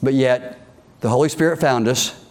but 0.01 0.13
yet 0.13 0.59
the 1.01 1.09
Holy 1.09 1.29
Spirit 1.29 1.59
found 1.59 1.87
us, 1.87 2.25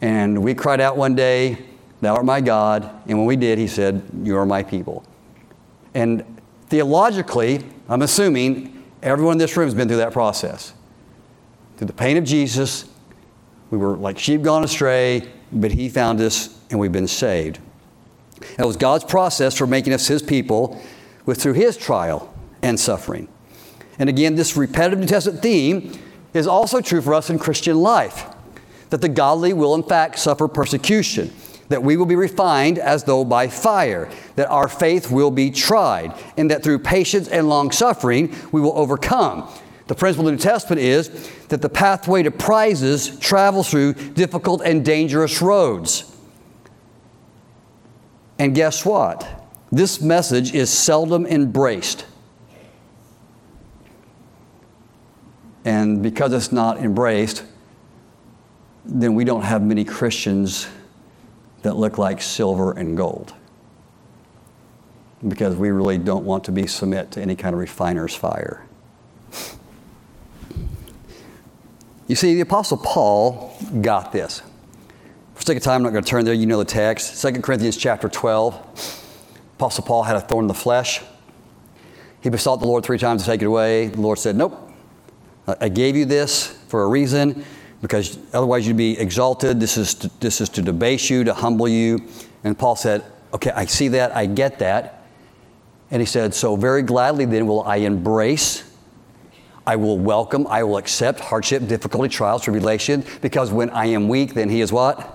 and 0.00 0.42
we 0.42 0.54
cried 0.54 0.80
out 0.80 0.96
one 0.96 1.14
day, 1.14 1.58
Thou 2.00 2.14
art 2.14 2.24
my 2.24 2.40
God. 2.40 2.88
And 3.08 3.18
when 3.18 3.26
we 3.26 3.36
did, 3.36 3.58
He 3.58 3.66
said, 3.66 4.02
You 4.22 4.36
are 4.36 4.46
my 4.46 4.62
people. 4.62 5.04
And 5.94 6.24
theologically, 6.68 7.64
I'm 7.88 8.02
assuming 8.02 8.77
everyone 9.02 9.32
in 9.32 9.38
this 9.38 9.56
room 9.56 9.66
has 9.66 9.74
been 9.74 9.88
through 9.88 9.98
that 9.98 10.12
process. 10.12 10.72
Through 11.76 11.86
the 11.86 11.92
pain 11.92 12.16
of 12.16 12.24
Jesus, 12.24 12.84
we 13.70 13.78
were 13.78 13.96
like 13.96 14.18
sheep 14.18 14.42
gone 14.42 14.64
astray, 14.64 15.28
but 15.52 15.72
He 15.72 15.88
found 15.88 16.20
us 16.20 16.58
and 16.70 16.78
we've 16.78 16.92
been 16.92 17.08
saved. 17.08 17.58
That 18.56 18.66
was 18.66 18.76
God's 18.76 19.04
process 19.04 19.56
for 19.56 19.66
making 19.66 19.92
us 19.92 20.06
His 20.06 20.22
people 20.22 20.80
with 21.26 21.40
through 21.40 21.54
His 21.54 21.76
trial 21.76 22.34
and 22.62 22.78
suffering. 22.78 23.28
And 23.98 24.08
again, 24.08 24.36
this 24.36 24.56
repetitive 24.56 24.98
New 24.98 25.06
Testament 25.06 25.42
theme 25.42 25.98
is 26.34 26.46
also 26.46 26.80
true 26.80 27.00
for 27.00 27.14
us 27.14 27.30
in 27.30 27.38
Christian 27.38 27.76
life 27.76 28.26
that 28.90 29.00
the 29.00 29.08
godly 29.08 29.52
will, 29.52 29.74
in 29.74 29.82
fact, 29.82 30.18
suffer 30.18 30.48
persecution, 30.48 31.30
that 31.68 31.82
we 31.82 31.96
will 31.96 32.06
be 32.06 32.16
refined 32.16 32.78
as 32.78 33.04
though 33.04 33.24
by 33.24 33.48
fire, 33.48 34.10
that 34.36 34.48
our 34.48 34.68
faith 34.68 35.10
will 35.10 35.30
be 35.30 35.50
tried, 35.50 36.14
and 36.36 36.50
that 36.50 36.62
through 36.62 36.78
patience 36.78 37.28
and 37.28 37.48
long 37.48 37.70
suffering 37.70 38.34
we 38.52 38.60
will 38.60 38.76
overcome. 38.76 39.48
The 39.86 39.94
principle 39.94 40.28
of 40.28 40.32
the 40.32 40.36
New 40.36 40.42
Testament 40.42 40.82
is 40.82 41.30
that 41.48 41.62
the 41.62 41.68
pathway 41.68 42.22
to 42.22 42.30
prizes 42.30 43.18
travels 43.18 43.70
through 43.70 43.94
difficult 43.94 44.60
and 44.62 44.84
dangerous 44.84 45.40
roads. 45.40 46.14
And 48.38 48.54
guess 48.54 48.84
what? 48.84 49.26
This 49.72 50.00
message 50.00 50.54
is 50.54 50.70
seldom 50.70 51.26
embraced. 51.26 52.06
And 55.64 56.02
because 56.02 56.32
it's 56.32 56.52
not 56.52 56.78
embraced, 56.78 57.44
then 58.84 59.14
we 59.14 59.24
don't 59.24 59.42
have 59.42 59.62
many 59.62 59.84
Christians 59.84 60.66
that 61.62 61.76
look 61.76 61.98
like 61.98 62.22
silver 62.22 62.72
and 62.72 62.96
gold. 62.96 63.34
Because 65.26 65.56
we 65.56 65.70
really 65.70 65.98
don't 65.98 66.24
want 66.24 66.44
to 66.44 66.52
be 66.52 66.66
submit 66.66 67.10
to 67.12 67.20
any 67.20 67.34
kind 67.34 67.54
of 67.54 67.60
refiner's 67.60 68.14
fire. 68.14 68.64
You 72.06 72.14
see, 72.14 72.34
the 72.34 72.40
Apostle 72.40 72.78
Paul 72.78 73.54
got 73.82 74.12
this. 74.12 74.42
For 75.34 75.42
sake 75.42 75.58
of 75.58 75.62
time, 75.62 75.76
I'm 75.76 75.82
not 75.82 75.92
going 75.92 76.04
to 76.04 76.08
turn 76.08 76.24
there. 76.24 76.34
You 76.34 76.46
know 76.46 76.58
the 76.58 76.64
text. 76.64 77.20
2 77.20 77.42
Corinthians 77.42 77.76
chapter 77.76 78.08
12. 78.08 78.54
Apostle 79.56 79.84
Paul 79.84 80.04
had 80.04 80.16
a 80.16 80.20
thorn 80.20 80.44
in 80.44 80.48
the 80.48 80.54
flesh. 80.54 81.02
He 82.20 82.30
besought 82.30 82.60
the 82.60 82.66
Lord 82.66 82.84
three 82.84 82.98
times 82.98 83.22
to 83.22 83.26
take 83.26 83.42
it 83.42 83.46
away. 83.46 83.88
The 83.88 84.00
Lord 84.00 84.18
said, 84.18 84.36
Nope. 84.36 84.64
I 85.60 85.70
gave 85.70 85.96
you 85.96 86.04
this 86.04 86.46
for 86.68 86.82
a 86.82 86.86
reason 86.86 87.44
because 87.80 88.18
otherwise 88.32 88.66
you'd 88.66 88.76
be 88.76 88.98
exalted. 88.98 89.60
This 89.60 89.76
is 89.76 89.94
to, 89.94 90.10
this 90.20 90.40
is 90.40 90.48
to 90.50 90.62
debase 90.62 91.10
you, 91.10 91.24
to 91.24 91.34
humble 91.34 91.68
you. 91.68 92.04
And 92.44 92.58
Paul 92.58 92.76
said, 92.76 93.04
Okay, 93.32 93.50
I 93.50 93.66
see 93.66 93.88
that, 93.88 94.16
I 94.16 94.26
get 94.26 94.58
that. 94.60 95.02
And 95.90 96.00
he 96.00 96.06
said, 96.06 96.34
So 96.34 96.56
very 96.56 96.82
gladly 96.82 97.24
then 97.24 97.46
will 97.46 97.62
I 97.62 97.76
embrace, 97.76 98.64
I 99.66 99.76
will 99.76 99.98
welcome, 99.98 100.46
I 100.46 100.62
will 100.62 100.78
accept 100.78 101.20
hardship, 101.20 101.66
difficulty, 101.66 102.08
trials, 102.08 102.42
tribulation, 102.42 103.04
because 103.20 103.52
when 103.52 103.70
I 103.70 103.86
am 103.86 104.08
weak, 104.08 104.34
then 104.34 104.48
he 104.48 104.60
is 104.60 104.72
what? 104.72 105.14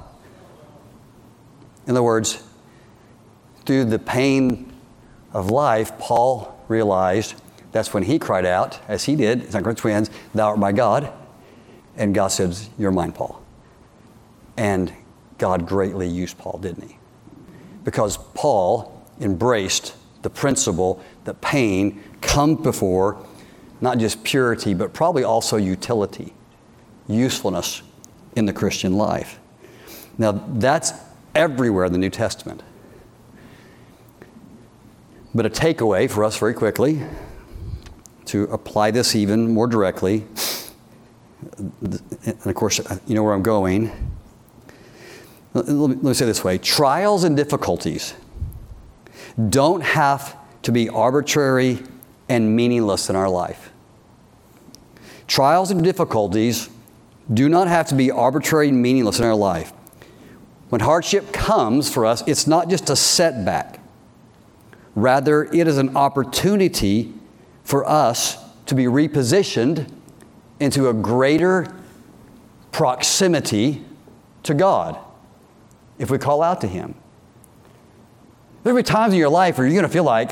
In 1.86 1.92
other 1.92 2.04
words, 2.04 2.44
through 3.66 3.86
the 3.86 4.00
pain 4.00 4.72
of 5.34 5.50
life, 5.50 5.98
Paul 5.98 6.64
realized 6.68 7.34
that's 7.72 7.94
when 7.94 8.04
he 8.04 8.20
cried 8.20 8.46
out, 8.46 8.80
as 8.88 9.04
he 9.06 9.16
did, 9.16 9.52
Second 9.52 9.78
twins, 9.78 10.10
Thou 10.34 10.50
art 10.50 10.60
my 10.60 10.72
God. 10.72 11.12
And 11.96 12.14
God 12.14 12.30
says, 12.30 12.70
You're 12.78 12.92
mine, 12.92 13.12
Paul. 13.12 13.42
And 14.58 14.94
God 15.38 15.68
greatly 15.68 16.08
used 16.08 16.38
Paul, 16.38 16.60
didn't 16.60 16.90
he? 16.90 16.98
Because 17.84 18.18
Paul 18.34 19.04
embraced 19.20 19.96
the 20.22 20.30
principle 20.30 21.04
that 21.26 21.42
pain 21.42 22.02
comes 22.22 22.62
before 22.62 23.24
not 23.82 23.98
just 23.98 24.24
purity, 24.24 24.74
but 24.74 24.94
probably 24.94 25.26
also 25.26 25.58
utility, 25.58 26.34
usefulness 27.08 27.82
in 28.34 28.46
the 28.46 28.54
Christian 28.54 28.94
life. 28.94 29.40
Now, 30.18 30.32
that's 30.32 30.94
everywhere 31.36 31.84
in 31.86 31.92
the 31.92 31.98
New 31.98 32.10
Testament. 32.10 32.64
But 35.36 35.46
a 35.46 35.50
takeaway 35.50 36.10
for 36.10 36.24
us 36.24 36.38
very 36.38 36.54
quickly 36.54 37.02
to 38.26 38.44
apply 38.44 38.92
this 38.92 39.16
even 39.16 39.54
more 39.54 39.68
directly, 39.68 40.26
and 41.82 42.46
of 42.46 42.56
course, 42.56 42.80
you 43.08 43.16
know 43.16 43.24
where 43.24 43.34
I'm 43.34 43.44
going. 43.44 43.92
Let 45.54 45.68
me, 45.68 45.74
let 45.74 46.04
me 46.04 46.14
say 46.14 46.26
this 46.26 46.44
way 46.44 46.58
trials 46.58 47.24
and 47.24 47.38
difficulties 47.38 48.14
don't 49.50 49.82
have 49.82 50.38
to 50.64 50.72
be 50.72 50.90
arbitrary 50.90 51.80
and 52.30 52.56
meaningless 52.56 53.10
in 53.10 53.16
our 53.16 53.30
life. 53.30 53.72
Trials 55.28 55.72
and 55.72 55.84
difficulties 55.84 56.70
do 57.34 57.48
not 57.50 57.68
have 57.68 57.88
to 57.88 57.96
be 57.96 58.12
arbitrary 58.12 58.70
and 58.70 58.82
meaningless 58.82 59.20
in 59.20 59.26
our 59.26 59.36
life. 59.36 59.72
When 60.70 60.82
hardship 60.82 61.32
comes 61.32 61.90
for 61.92 62.06
us, 62.06 62.24
it's 62.28 62.48
not 62.48 62.70
just 62.70 62.90
a 62.90 62.96
setback. 62.96 63.80
Rather, 64.96 65.46
it 65.46 65.68
is 65.68 65.78
an 65.78 65.96
opportunity 65.96 67.14
for 67.64 67.88
us 67.88 68.38
to 68.66 68.76
be 68.76 68.86
repositioned 68.86 69.90
into 70.60 70.90
a 70.90 70.94
greater 70.94 71.74
proximity 72.72 73.84
to 74.44 74.54
God 74.54 74.98
if 75.98 76.10
we 76.10 76.18
call 76.18 76.42
out 76.42 76.62
to 76.62 76.68
Him. 76.68 76.96
There'll 78.64 78.78
be 78.78 78.84
times 78.84 79.14
in 79.14 79.20
your 79.20 79.30
life 79.30 79.58
where 79.58 79.68
you're 79.68 79.76
going 79.76 79.88
to 79.88 79.94
feel 79.94 80.04
like, 80.04 80.32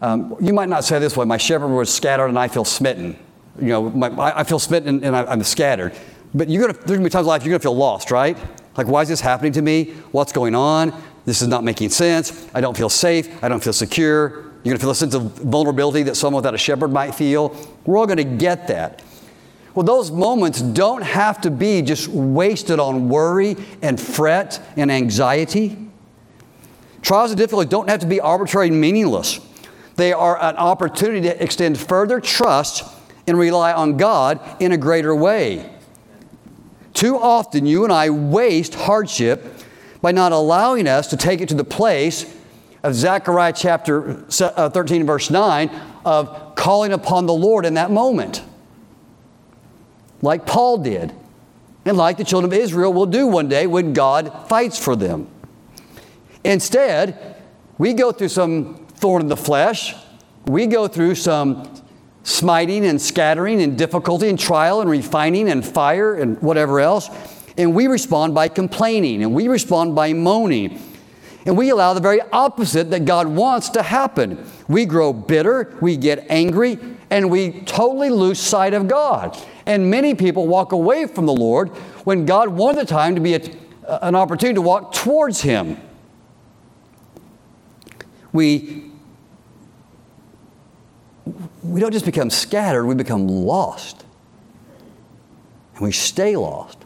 um, 0.00 0.36
you 0.40 0.52
might 0.52 0.68
not 0.68 0.84
say 0.84 0.98
this 0.98 1.16
way, 1.16 1.24
my 1.24 1.36
shepherd 1.36 1.68
was 1.68 1.92
scattered 1.92 2.26
and 2.26 2.38
I 2.38 2.48
feel 2.48 2.64
smitten. 2.64 3.16
You 3.60 3.68
know, 3.68 3.90
my, 3.90 4.36
I 4.36 4.44
feel 4.44 4.58
smitten 4.58 5.04
and 5.04 5.14
I, 5.14 5.32
am 5.32 5.42
scattered. 5.44 5.92
But 6.34 6.48
you're 6.48 6.62
gonna, 6.62 6.72
there's 6.72 6.98
going 6.98 7.00
to 7.00 7.04
be 7.04 7.10
times 7.10 7.26
in 7.26 7.28
life 7.28 7.44
you're 7.44 7.50
going 7.50 7.60
to 7.60 7.62
feel 7.62 7.76
lost, 7.76 8.10
right? 8.10 8.36
Like, 8.76 8.86
why 8.86 9.02
is 9.02 9.08
this 9.08 9.20
happening 9.20 9.52
to 9.52 9.62
me? 9.62 9.92
What's 10.12 10.32
going 10.32 10.54
on? 10.54 10.92
This 11.24 11.42
is 11.42 11.48
not 11.48 11.62
making 11.62 11.90
sense. 11.90 12.48
I 12.54 12.60
don't 12.60 12.76
feel 12.76 12.88
safe. 12.88 13.42
I 13.44 13.48
don't 13.48 13.62
feel 13.62 13.72
secure. 13.72 14.30
You're 14.64 14.72
going 14.72 14.78
to 14.78 14.80
feel 14.80 14.90
a 14.90 14.94
sense 14.94 15.14
of 15.14 15.22
vulnerability 15.38 16.02
that 16.04 16.16
someone 16.16 16.40
without 16.40 16.54
a 16.54 16.58
shepherd 16.58 16.88
might 16.88 17.14
feel. 17.14 17.56
We're 17.84 17.98
all 17.98 18.06
going 18.06 18.16
to 18.16 18.24
get 18.24 18.68
that. 18.68 19.02
Well, 19.74 19.84
those 19.84 20.10
moments 20.10 20.60
don't 20.60 21.02
have 21.02 21.40
to 21.42 21.50
be 21.50 21.82
just 21.82 22.08
wasted 22.08 22.78
on 22.78 23.08
worry 23.08 23.56
and 23.80 23.98
fret 23.98 24.60
and 24.76 24.90
anxiety. 24.90 25.78
Trials 27.00 27.30
and 27.30 27.38
difficulties 27.38 27.70
don't 27.70 27.88
have 27.88 28.00
to 28.00 28.06
be 28.06 28.20
arbitrary 28.20 28.68
and 28.68 28.80
meaningless. 28.80 29.40
They 29.96 30.12
are 30.12 30.40
an 30.40 30.56
opportunity 30.56 31.22
to 31.22 31.42
extend 31.42 31.78
further 31.78 32.20
trust 32.20 32.84
and 33.26 33.38
rely 33.38 33.72
on 33.72 33.96
God 33.96 34.40
in 34.60 34.72
a 34.72 34.76
greater 34.76 35.14
way. 35.14 35.70
Too 36.92 37.16
often, 37.16 37.66
you 37.66 37.84
and 37.84 37.92
I 37.92 38.10
waste 38.10 38.74
hardship 38.74 39.62
by 40.00 40.12
not 40.12 40.32
allowing 40.32 40.86
us 40.86 41.08
to 41.08 41.16
take 41.16 41.40
it 41.40 41.48
to 41.48 41.54
the 41.54 41.64
place 41.64 42.32
of 42.82 42.94
Zechariah 42.94 43.52
chapter 43.54 44.24
uh, 44.40 44.68
13, 44.68 45.06
verse 45.06 45.30
9, 45.30 45.70
of 46.04 46.54
calling 46.56 46.92
upon 46.92 47.26
the 47.26 47.32
Lord 47.32 47.64
in 47.64 47.74
that 47.74 47.90
moment, 47.90 48.42
like 50.22 50.46
Paul 50.46 50.78
did, 50.78 51.12
and 51.84 51.96
like 51.96 52.16
the 52.16 52.24
children 52.24 52.52
of 52.52 52.58
Israel 52.58 52.92
will 52.92 53.06
do 53.06 53.26
one 53.26 53.48
day 53.48 53.66
when 53.66 53.92
God 53.92 54.48
fights 54.48 54.78
for 54.78 54.96
them. 54.96 55.28
Instead, 56.44 57.36
we 57.76 57.92
go 57.92 58.12
through 58.12 58.28
some 58.28 58.86
thorn 58.94 59.22
in 59.22 59.28
the 59.28 59.36
flesh, 59.36 59.94
we 60.46 60.66
go 60.66 60.88
through 60.88 61.16
some 61.16 61.68
smiting 62.24 62.86
and 62.86 63.00
scattering 63.00 63.60
and 63.62 63.76
difficulty 63.76 64.28
and 64.28 64.38
trial 64.38 64.80
and 64.80 64.88
refining 64.88 65.48
and 65.48 65.64
fire 65.64 66.14
and 66.14 66.40
whatever 66.40 66.80
else. 66.80 67.10
And 67.58 67.74
we 67.74 67.86
respond 67.86 68.34
by 68.34 68.48
complaining 68.48 69.22
and 69.22 69.34
we 69.34 69.48
respond 69.48 69.94
by 69.94 70.12
moaning. 70.12 70.80
And 71.44 71.56
we 71.56 71.70
allow 71.70 71.92
the 71.94 72.00
very 72.00 72.20
opposite 72.32 72.90
that 72.90 73.04
God 73.04 73.26
wants 73.26 73.70
to 73.70 73.82
happen. 73.82 74.44
We 74.68 74.86
grow 74.86 75.12
bitter, 75.12 75.76
we 75.80 75.96
get 75.96 76.26
angry, 76.30 76.78
and 77.12 77.28
we 77.28 77.50
totally 77.66 78.08
lose 78.08 78.40
sight 78.40 78.72
of 78.72 78.88
God. 78.88 79.36
And 79.66 79.90
many 79.90 80.14
people 80.14 80.48
walk 80.48 80.72
away 80.72 81.06
from 81.06 81.26
the 81.26 81.34
Lord 81.34 81.68
when 82.04 82.24
God 82.24 82.48
wanted 82.48 82.80
the 82.80 82.86
time 82.86 83.14
to 83.16 83.20
be 83.20 83.34
a, 83.34 83.42
an 84.00 84.14
opportunity 84.14 84.54
to 84.54 84.62
walk 84.62 84.94
towards 84.94 85.42
Him. 85.42 85.76
We, 88.32 88.90
we 91.62 91.80
don't 91.80 91.92
just 91.92 92.06
become 92.06 92.30
scattered, 92.30 92.86
we 92.86 92.94
become 92.94 93.28
lost. 93.28 94.06
And 95.74 95.82
we 95.82 95.92
stay 95.92 96.34
lost. 96.34 96.78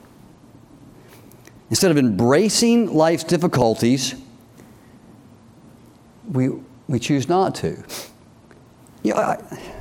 Instead 1.70 1.92
of 1.92 1.98
embracing 1.98 2.92
life's 2.92 3.22
difficulties, 3.22 4.16
we, 6.28 6.48
we 6.88 6.98
choose 6.98 7.28
not 7.28 7.54
to. 7.56 7.84
You 9.04 9.14
know, 9.14 9.20
I, 9.20 9.75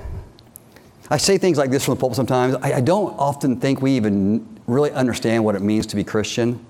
I 1.09 1.17
say 1.17 1.37
things 1.37 1.57
like 1.57 1.69
this 1.69 1.85
from 1.85 1.95
the 1.95 1.99
pulpit 1.99 2.15
sometimes. 2.15 2.55
I, 2.55 2.73
I 2.73 2.81
don't 2.81 3.13
often 3.17 3.59
think 3.59 3.81
we 3.81 3.91
even 3.91 4.59
really 4.67 4.91
understand 4.91 5.45
what 5.45 5.55
it 5.55 5.61
means 5.61 5.85
to 5.87 5.95
be 5.95 6.03
Christian. 6.03 6.65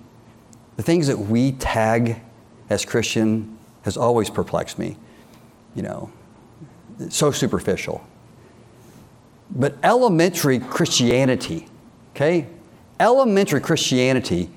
The 0.75 0.83
things 0.83 1.07
that 1.07 1.17
we 1.17 1.53
tag 1.53 2.21
as 2.69 2.83
Christian 2.83 3.57
has 3.83 3.95
always 3.95 4.29
perplexed 4.29 4.77
me. 4.77 4.97
You 5.73 5.83
know, 5.83 6.11
it's 6.99 7.15
so 7.15 7.31
superficial. 7.31 8.05
But 9.51 9.77
elementary 9.83 10.59
Christianity, 10.59 11.67
okay? 12.15 12.47
Elementary 12.99 13.61
Christianity 13.61 14.49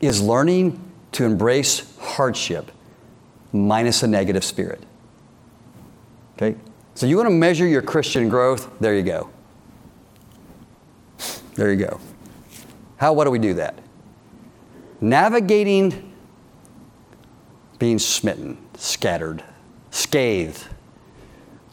is 0.00 0.20
learning 0.20 0.80
to 1.12 1.24
embrace 1.24 1.96
hardship 1.98 2.70
minus 3.52 4.02
a 4.02 4.06
negative 4.06 4.44
spirit. 4.44 4.82
Okay? 6.36 6.56
So 6.94 7.06
you 7.06 7.16
want 7.16 7.28
to 7.28 7.34
measure 7.34 7.66
your 7.66 7.82
Christian 7.82 8.28
growth? 8.28 8.70
There 8.78 8.94
you 8.94 9.02
go. 9.02 9.30
There 11.54 11.72
you 11.72 11.84
go. 11.84 12.00
How 12.96 13.12
what 13.12 13.24
do 13.24 13.30
we 13.30 13.38
do 13.38 13.54
that? 13.54 13.78
Navigating 15.00 16.12
being 17.78 17.98
smitten, 17.98 18.56
scattered, 18.76 19.42
scathed, 19.90 20.68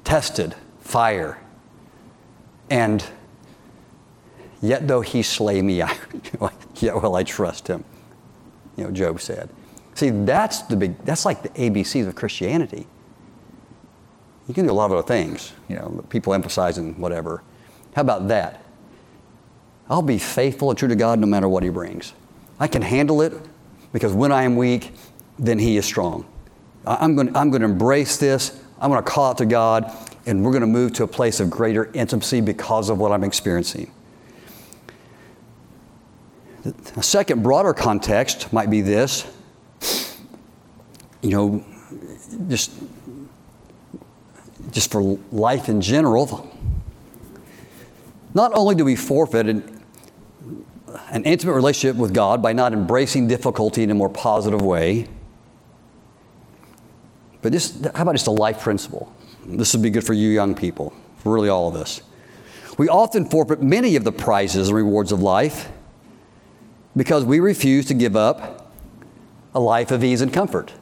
tested, 0.03 0.55
fire, 0.79 1.39
and 2.69 3.05
yet 4.61 4.87
though 4.87 5.01
he 5.01 5.21
slay 5.21 5.61
me, 5.61 5.81
I, 5.83 5.95
yet 6.75 7.01
will 7.01 7.15
I 7.15 7.23
trust 7.23 7.67
him. 7.67 7.83
You 8.75 8.85
know, 8.85 8.91
Job 8.91 9.21
said. 9.21 9.49
See, 9.93 10.09
that's 10.09 10.63
the 10.63 10.75
big, 10.75 10.97
that's 11.05 11.25
like 11.25 11.43
the 11.43 11.49
ABCs 11.49 12.07
of 12.07 12.15
Christianity. 12.15 12.87
You 14.47 14.53
can 14.53 14.65
do 14.65 14.71
a 14.71 14.73
lot 14.73 14.85
of 14.85 14.93
other 14.93 15.07
things, 15.07 15.53
you 15.69 15.75
know, 15.75 16.03
people 16.09 16.33
emphasizing 16.33 16.99
whatever. 16.99 17.43
How 17.95 18.01
about 18.01 18.27
that? 18.29 18.63
I'll 19.89 20.01
be 20.01 20.17
faithful 20.17 20.69
and 20.69 20.79
true 20.79 20.87
to 20.87 20.95
God 20.95 21.19
no 21.19 21.27
matter 21.27 21.47
what 21.47 21.63
He 21.63 21.69
brings. 21.69 22.13
I 22.59 22.67
can 22.67 22.81
handle 22.81 23.21
it 23.21 23.33
because 23.93 24.13
when 24.13 24.31
I 24.31 24.43
am 24.43 24.55
weak, 24.55 24.93
then 25.37 25.59
He 25.59 25.77
is 25.77 25.85
strong. 25.85 26.25
I'm 26.85 27.15
going, 27.15 27.35
I'm 27.35 27.49
going 27.49 27.61
to 27.61 27.67
embrace 27.67 28.17
this. 28.17 28.59
I'm 28.79 28.89
going 28.89 29.03
to 29.03 29.09
call 29.09 29.31
out 29.31 29.37
to 29.37 29.45
God, 29.45 29.95
and 30.25 30.43
we're 30.43 30.51
going 30.51 30.61
to 30.61 30.67
move 30.67 30.93
to 30.93 31.03
a 31.03 31.07
place 31.07 31.39
of 31.39 31.49
greater 31.49 31.91
intimacy 31.93 32.41
because 32.41 32.89
of 32.89 32.97
what 32.97 33.11
I'm 33.11 33.23
experiencing. 33.23 33.91
A 36.95 37.03
second, 37.03 37.43
broader 37.43 37.73
context 37.73 38.51
might 38.51 38.69
be 38.69 38.81
this 38.81 39.27
you 41.21 41.29
know, 41.29 41.63
just 42.47 42.71
just 44.71 44.91
for 44.91 45.19
life 45.31 45.69
in 45.69 45.81
general, 45.81 46.49
not 48.33 48.51
only 48.53 48.75
do 48.75 48.85
we 48.85 48.95
forfeit 48.95 49.47
an, 49.47 49.83
an 51.09 51.23
intimate 51.25 51.53
relationship 51.53 51.97
with 51.97 52.13
God 52.13 52.41
by 52.41 52.53
not 52.53 52.73
embracing 52.73 53.27
difficulty 53.27 53.83
in 53.83 53.91
a 53.91 53.95
more 53.95 54.09
positive 54.09 54.61
way, 54.61 55.07
but 57.41 57.51
this, 57.51 57.81
how 57.95 58.03
about 58.03 58.13
just 58.13 58.27
a 58.27 58.31
life 58.31 58.61
principle? 58.61 59.13
This 59.45 59.73
would 59.73 59.81
be 59.81 59.89
good 59.89 60.05
for 60.05 60.13
you 60.13 60.29
young 60.29 60.55
people, 60.55 60.93
for 61.17 61.33
really 61.33 61.49
all 61.49 61.67
of 61.67 61.75
us. 61.75 62.01
We 62.77 62.87
often 62.87 63.25
forfeit 63.25 63.61
many 63.61 63.95
of 63.95 64.03
the 64.03 64.11
prizes 64.11 64.69
and 64.69 64.75
rewards 64.77 65.11
of 65.11 65.21
life 65.21 65.69
because 66.95 67.25
we 67.25 67.39
refuse 67.39 67.85
to 67.87 67.93
give 67.93 68.15
up 68.15 68.71
a 69.53 69.59
life 69.59 69.91
of 69.91 70.03
ease 70.03 70.21
and 70.21 70.31
comfort. 70.31 70.73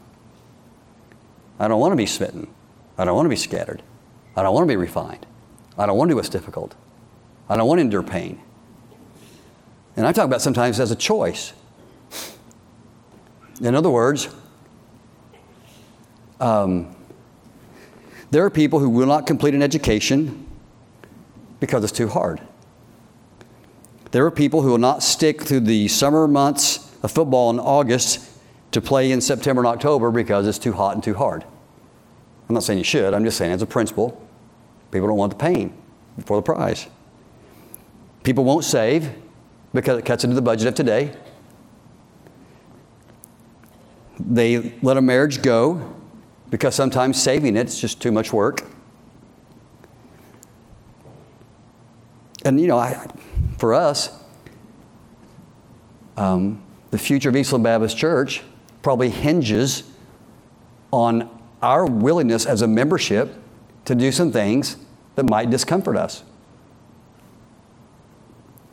I 1.60 1.68
don't 1.68 1.80
want 1.80 1.94
to 1.94 1.98
be 1.98 2.06
smitten. 2.06 2.48
I 3.00 3.06
don't 3.06 3.16
want 3.16 3.26
to 3.26 3.30
be 3.30 3.38
scattered. 3.38 3.82
I 4.36 4.44
don't 4.44 4.54
want 4.54 4.68
to 4.68 4.72
be 4.72 4.76
refined. 4.76 5.26
I 5.78 5.86
don't 5.86 5.98
want 5.98 6.10
to 6.10 6.12
do 6.12 6.16
what's 6.18 6.28
difficult. 6.28 6.76
I 7.48 7.56
don't 7.56 7.66
want 7.66 7.78
to 7.78 7.82
endure 7.82 8.04
pain. 8.04 8.42
And 9.96 10.06
I'm 10.06 10.14
talking 10.14 10.30
about 10.30 10.42
sometimes 10.42 10.82
as 10.82 10.92
a 10.92 10.98
choice. 10.98 11.54
In 13.62 13.74
other 13.74 13.90
words, 13.90 14.28
um, 16.42 16.94
there 18.32 18.44
are 18.44 18.50
people 18.50 18.80
who 18.80 18.90
will 18.90 19.08
not 19.08 19.26
complete 19.26 19.54
an 19.54 19.64
education 19.64 20.46
because 21.62 21.86
it's 21.86 21.94
too 21.94 22.10
hard. 22.10 22.42
There 24.12 24.26
are 24.26 24.32
people 24.32 24.62
who 24.62 24.72
will 24.72 24.78
not 24.78 25.04
stick 25.04 25.44
through 25.44 25.62
the 25.62 25.88
summer 25.88 26.28
months 26.28 26.94
of 27.02 27.12
football 27.12 27.50
in 27.50 27.60
August 27.60 28.30
to 28.72 28.82
play 28.82 29.12
in 29.12 29.22
September 29.22 29.62
and 29.62 29.68
October 29.68 30.12
because 30.12 30.48
it's 30.48 30.60
too 30.60 30.74
hot 30.74 30.96
and 30.96 31.04
too 31.04 31.14
hard. 31.14 31.46
I'm 32.50 32.56
not 32.56 32.64
saying 32.64 32.80
you 32.80 32.84
should, 32.84 33.14
I'm 33.14 33.24
just 33.24 33.38
saying 33.38 33.52
as 33.52 33.62
a 33.62 33.68
principle, 33.68 34.20
people 34.92 35.08
don't 35.08 35.18
want 35.18 35.32
the 35.32 35.38
pain 35.38 35.72
for 36.26 36.36
the 36.36 36.42
prize. 36.42 36.88
People 38.24 38.44
won't 38.44 38.66
save 38.66 39.12
because 39.72 40.00
it 40.00 40.06
cuts 40.06 40.24
into 40.24 40.36
the 40.36 40.42
budget 40.42 40.68
of 40.68 40.74
today. 40.74 41.16
They 44.20 44.74
let 44.82 44.98
a 44.98 45.02
marriage 45.02 45.44
go 45.44 45.96
because 46.50 46.74
sometimes 46.74 47.22
saving 47.22 47.56
it 47.56 47.68
is 47.68 47.80
just 47.80 48.02
too 48.02 48.12
much 48.12 48.34
work. 48.34 48.66
And 52.44 52.60
you 52.60 52.68
know, 52.68 52.80
I, 52.80 53.08
for 53.60 53.76
us, 53.76 54.12
um, 56.18 56.64
the 56.90 56.98
future 56.98 57.30
of 57.30 57.36
Eastland 57.36 57.64
Baptist 57.64 57.96
Church 57.96 58.42
probably 58.82 59.10
hinges 59.10 59.84
on 60.92 61.30
our 61.62 61.86
willingness 61.86 62.46
as 62.46 62.62
a 62.62 62.68
membership 62.68 63.36
to 63.86 63.96
do 63.96 64.12
some 64.12 64.32
things 64.32 64.78
that 65.16 65.30
might 65.30 65.50
discomfort 65.50 65.98
us. 65.98 66.24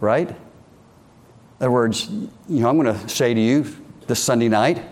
Right? 0.01 0.29
In 0.29 0.37
other 1.61 1.71
words, 1.71 2.09
you 2.09 2.31
know, 2.49 2.69
I'm 2.69 2.79
going 2.79 2.95
to 2.95 3.09
say 3.09 3.33
to 3.33 3.41
you 3.41 3.67
this 4.07 4.23
Sunday 4.23 4.49
night, 4.49 4.83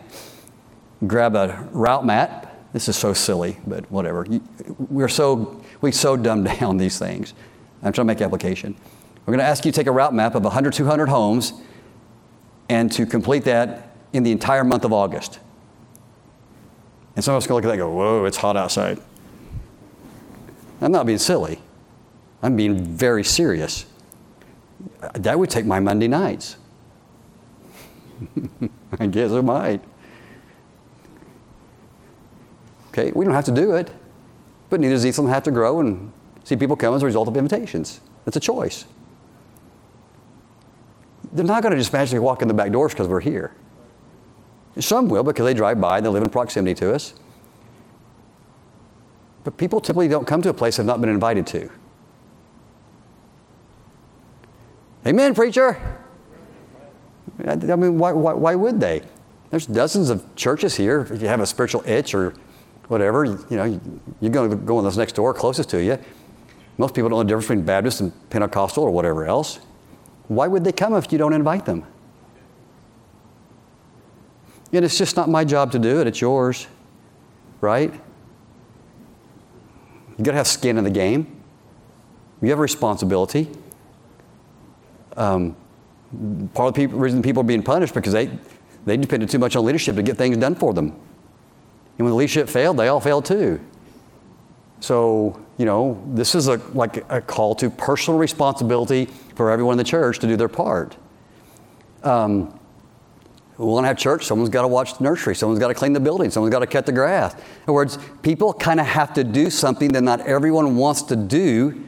grab 1.06 1.36
a 1.36 1.68
route 1.72 2.06
map. 2.06 2.72
This 2.72 2.88
is 2.88 2.96
so 2.96 3.12
silly, 3.12 3.58
but 3.66 3.88
whatever. 3.90 4.26
We're 4.78 5.08
so, 5.08 5.62
we 5.80 5.92
so 5.92 6.16
dumb 6.16 6.44
down 6.60 6.78
these 6.78 6.98
things. 6.98 7.34
I'm 7.82 7.92
trying 7.92 8.06
to 8.06 8.14
make 8.14 8.20
application. 8.22 8.74
We're 9.26 9.32
going 9.32 9.44
to 9.44 9.44
ask 9.44 9.64
you 9.64 9.72
to 9.72 9.76
take 9.76 9.86
a 9.86 9.92
route 9.92 10.14
map 10.14 10.34
of 10.34 10.42
100, 10.42 10.72
200 10.72 11.08
homes 11.08 11.52
and 12.68 12.90
to 12.92 13.06
complete 13.06 13.44
that 13.44 13.94
in 14.12 14.22
the 14.22 14.32
entire 14.32 14.64
month 14.64 14.84
of 14.84 14.92
August. 14.92 15.38
And 17.16 17.24
some 17.24 17.34
of 17.34 17.38
us 17.38 17.46
can 17.46 17.54
look 17.54 17.64
at 17.64 17.68
that 17.68 17.74
and 17.74 17.80
go, 17.80 17.90
whoa, 17.90 18.24
it's 18.24 18.36
hot 18.36 18.56
outside. 18.56 18.98
I'm 20.80 20.92
not 20.92 21.06
being 21.06 21.18
silly. 21.18 21.60
I'm 22.42 22.56
being 22.56 22.84
very 22.84 23.24
serious. 23.24 23.86
That 25.14 25.38
would 25.38 25.50
take 25.50 25.64
my 25.64 25.80
Monday 25.80 26.08
nights. 26.08 26.56
I 28.98 29.06
guess 29.06 29.30
it 29.30 29.42
might. 29.42 29.80
Okay, 32.88 33.12
we 33.12 33.24
don't 33.24 33.34
have 33.34 33.44
to 33.46 33.52
do 33.52 33.74
it, 33.74 33.90
but 34.70 34.80
neither 34.80 34.94
does 34.94 35.06
Eastland 35.06 35.30
have 35.30 35.42
to 35.44 35.50
grow 35.50 35.80
and 35.80 36.12
see 36.44 36.56
people 36.56 36.76
come 36.76 36.94
as 36.94 37.02
a 37.02 37.06
result 37.06 37.28
of 37.28 37.36
invitations. 37.36 38.00
It's 38.26 38.36
a 38.36 38.40
choice. 38.40 38.84
They're 41.32 41.44
not 41.44 41.62
going 41.62 41.72
to 41.72 41.78
just 41.78 41.92
magically 41.92 42.20
walk 42.20 42.42
in 42.42 42.48
the 42.48 42.54
back 42.54 42.70
doors 42.70 42.92
because 42.92 43.08
we're 43.08 43.20
here. 43.20 43.52
Some 44.78 45.08
will 45.08 45.22
because 45.22 45.44
they 45.44 45.54
drive 45.54 45.80
by 45.80 45.98
and 45.98 46.06
they 46.06 46.10
live 46.10 46.22
in 46.22 46.30
proximity 46.30 46.74
to 46.80 46.94
us. 46.94 47.14
But 49.44 49.56
people 49.56 49.80
typically 49.80 50.08
don't 50.08 50.26
come 50.26 50.42
to 50.42 50.48
a 50.48 50.54
place 50.54 50.78
they've 50.78 50.86
not 50.86 51.00
been 51.00 51.10
invited 51.10 51.46
to. 51.48 51.70
Amen, 55.06 55.34
preacher. 55.34 55.78
I 57.46 57.56
mean, 57.56 57.98
why, 57.98 58.12
why, 58.12 58.32
why, 58.32 58.54
would 58.54 58.80
they? 58.80 59.02
There's 59.50 59.66
dozens 59.66 60.08
of 60.08 60.24
churches 60.34 60.74
here. 60.76 61.06
If 61.10 61.20
you 61.20 61.28
have 61.28 61.40
a 61.40 61.46
spiritual 61.46 61.82
itch 61.86 62.14
or 62.14 62.32
whatever, 62.88 63.24
you 63.24 63.46
know, 63.50 63.80
you're 64.20 64.32
going 64.32 64.50
to 64.50 64.56
go 64.56 64.78
in 64.78 64.84
this 64.84 64.96
next 64.96 65.14
door 65.14 65.34
closest 65.34 65.68
to 65.70 65.82
you. 65.82 65.98
Most 66.78 66.94
people 66.94 67.10
don't 67.10 67.18
know 67.18 67.22
the 67.22 67.28
difference 67.28 67.46
between 67.46 67.64
Baptist 67.64 68.00
and 68.00 68.30
Pentecostal 68.30 68.82
or 68.82 68.90
whatever 68.90 69.26
else. 69.26 69.60
Why 70.28 70.48
would 70.48 70.64
they 70.64 70.72
come 70.72 70.94
if 70.94 71.12
you 71.12 71.18
don't 71.18 71.34
invite 71.34 71.66
them? 71.66 71.84
And 74.72 74.84
it's 74.84 74.98
just 74.98 75.16
not 75.16 75.28
my 75.28 75.44
job 75.44 75.72
to 75.72 75.78
do 75.78 76.00
it, 76.00 76.06
it's 76.06 76.20
yours, 76.20 76.66
right? 77.60 77.92
You 80.16 80.24
gotta 80.24 80.36
have 80.36 80.46
skin 80.46 80.78
in 80.78 80.84
the 80.84 80.90
game. 80.90 81.42
You 82.42 82.50
have 82.50 82.58
a 82.58 82.62
responsibility. 82.62 83.48
Um, 85.16 85.56
part 86.54 86.68
of 86.68 86.74
the 86.74 86.80
people, 86.80 86.98
reason 86.98 87.22
people 87.22 87.40
are 87.40 87.46
being 87.46 87.62
punished 87.62 87.94
because 87.94 88.12
they, 88.12 88.30
they 88.84 88.96
depended 88.96 89.30
too 89.30 89.38
much 89.38 89.56
on 89.56 89.64
leadership 89.64 89.96
to 89.96 90.02
get 90.02 90.16
things 90.16 90.36
done 90.36 90.54
for 90.54 90.74
them. 90.74 90.88
And 91.98 92.04
when 92.04 92.08
the 92.08 92.16
leadership 92.16 92.48
failed, 92.48 92.76
they 92.76 92.88
all 92.88 93.00
failed 93.00 93.24
too. 93.24 93.60
So, 94.80 95.40
you 95.56 95.64
know, 95.64 96.02
this 96.08 96.34
is 96.34 96.48
a, 96.48 96.56
like 96.74 97.10
a 97.10 97.20
call 97.20 97.54
to 97.56 97.70
personal 97.70 98.18
responsibility 98.18 99.06
for 99.34 99.50
everyone 99.50 99.74
in 99.74 99.78
the 99.78 99.84
church 99.84 100.18
to 100.18 100.26
do 100.26 100.36
their 100.36 100.48
part. 100.48 100.96
Um, 102.02 102.53
we 103.58 103.66
want 103.66 103.84
to 103.84 103.88
have 103.88 103.98
church, 103.98 104.26
someone's 104.26 104.50
got 104.50 104.62
to 104.62 104.68
watch 104.68 104.98
the 104.98 105.04
nursery, 105.04 105.36
someone's 105.36 105.60
got 105.60 105.68
to 105.68 105.74
clean 105.74 105.92
the 105.92 106.00
building, 106.00 106.30
someone's 106.30 106.52
got 106.52 106.60
to 106.60 106.66
cut 106.66 106.86
the 106.86 106.92
grass. 106.92 107.34
In 107.34 107.40
other 107.64 107.72
words, 107.72 107.98
people 108.22 108.52
kind 108.52 108.80
of 108.80 108.86
have 108.86 109.14
to 109.14 109.22
do 109.22 109.48
something 109.48 109.92
that 109.92 110.02
not 110.02 110.20
everyone 110.22 110.76
wants 110.76 111.02
to 111.02 111.16
do 111.16 111.86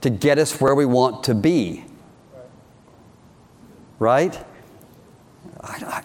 to 0.00 0.08
get 0.08 0.38
us 0.38 0.58
where 0.58 0.74
we 0.74 0.86
want 0.86 1.24
to 1.24 1.34
be. 1.34 1.84
Right? 3.98 4.36
I, 5.60 5.84
I, 5.86 6.02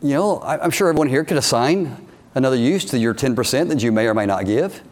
you 0.00 0.14
know, 0.14 0.38
I, 0.38 0.64
am 0.64 0.70
sure 0.70 0.88
everyone 0.88 1.08
here 1.08 1.24
could 1.24 1.36
assign 1.36 2.08
another 2.34 2.56
use 2.56 2.86
to 2.86 2.98
your 2.98 3.14
10% 3.14 3.68
that 3.68 3.82
you 3.82 3.92
may 3.92 4.06
or 4.06 4.14
may 4.14 4.26
not 4.26 4.46
give, 4.46 4.82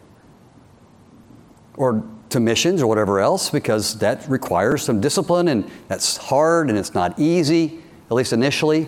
or 1.75 2.03
to 2.29 2.39
missions 2.39 2.81
or 2.81 2.87
whatever 2.87 3.19
else, 3.19 3.49
because 3.49 3.97
that 3.99 4.23
requires 4.29 4.83
some 4.83 5.01
discipline 5.01 5.47
and 5.47 5.69
that's 5.87 6.15
hard 6.15 6.69
and 6.69 6.77
it's 6.77 6.93
not 6.93 7.17
easy, 7.19 7.79
at 8.05 8.13
least 8.13 8.33
initially. 8.33 8.87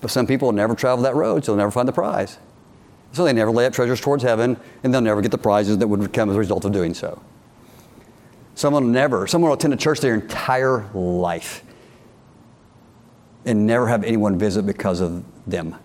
But 0.00 0.10
some 0.10 0.26
people 0.26 0.48
will 0.48 0.54
never 0.54 0.74
travel 0.74 1.02
that 1.04 1.14
road, 1.14 1.44
so 1.44 1.52
they'll 1.52 1.58
never 1.58 1.70
find 1.70 1.88
the 1.88 1.92
prize. 1.92 2.38
So 3.12 3.24
they 3.24 3.32
never 3.32 3.50
lay 3.50 3.66
up 3.66 3.72
treasures 3.72 4.00
towards 4.00 4.22
heaven, 4.22 4.58
and 4.82 4.92
they'll 4.92 5.00
never 5.00 5.20
get 5.22 5.30
the 5.30 5.38
prizes 5.38 5.78
that 5.78 5.86
would 5.86 6.12
come 6.12 6.30
as 6.30 6.36
a 6.36 6.38
result 6.38 6.64
of 6.64 6.72
doing 6.72 6.94
so. 6.94 7.20
Someone 8.54 8.84
will 8.84 8.90
never, 8.90 9.26
someone 9.26 9.50
will 9.50 9.56
attend 9.56 9.72
a 9.72 9.76
church 9.76 10.00
their 10.00 10.14
entire 10.14 10.88
life 10.92 11.64
and 13.44 13.66
never 13.66 13.86
have 13.86 14.04
anyone 14.04 14.36
visit 14.38 14.66
because 14.66 15.00
of 15.00 15.24
them. 15.46 15.76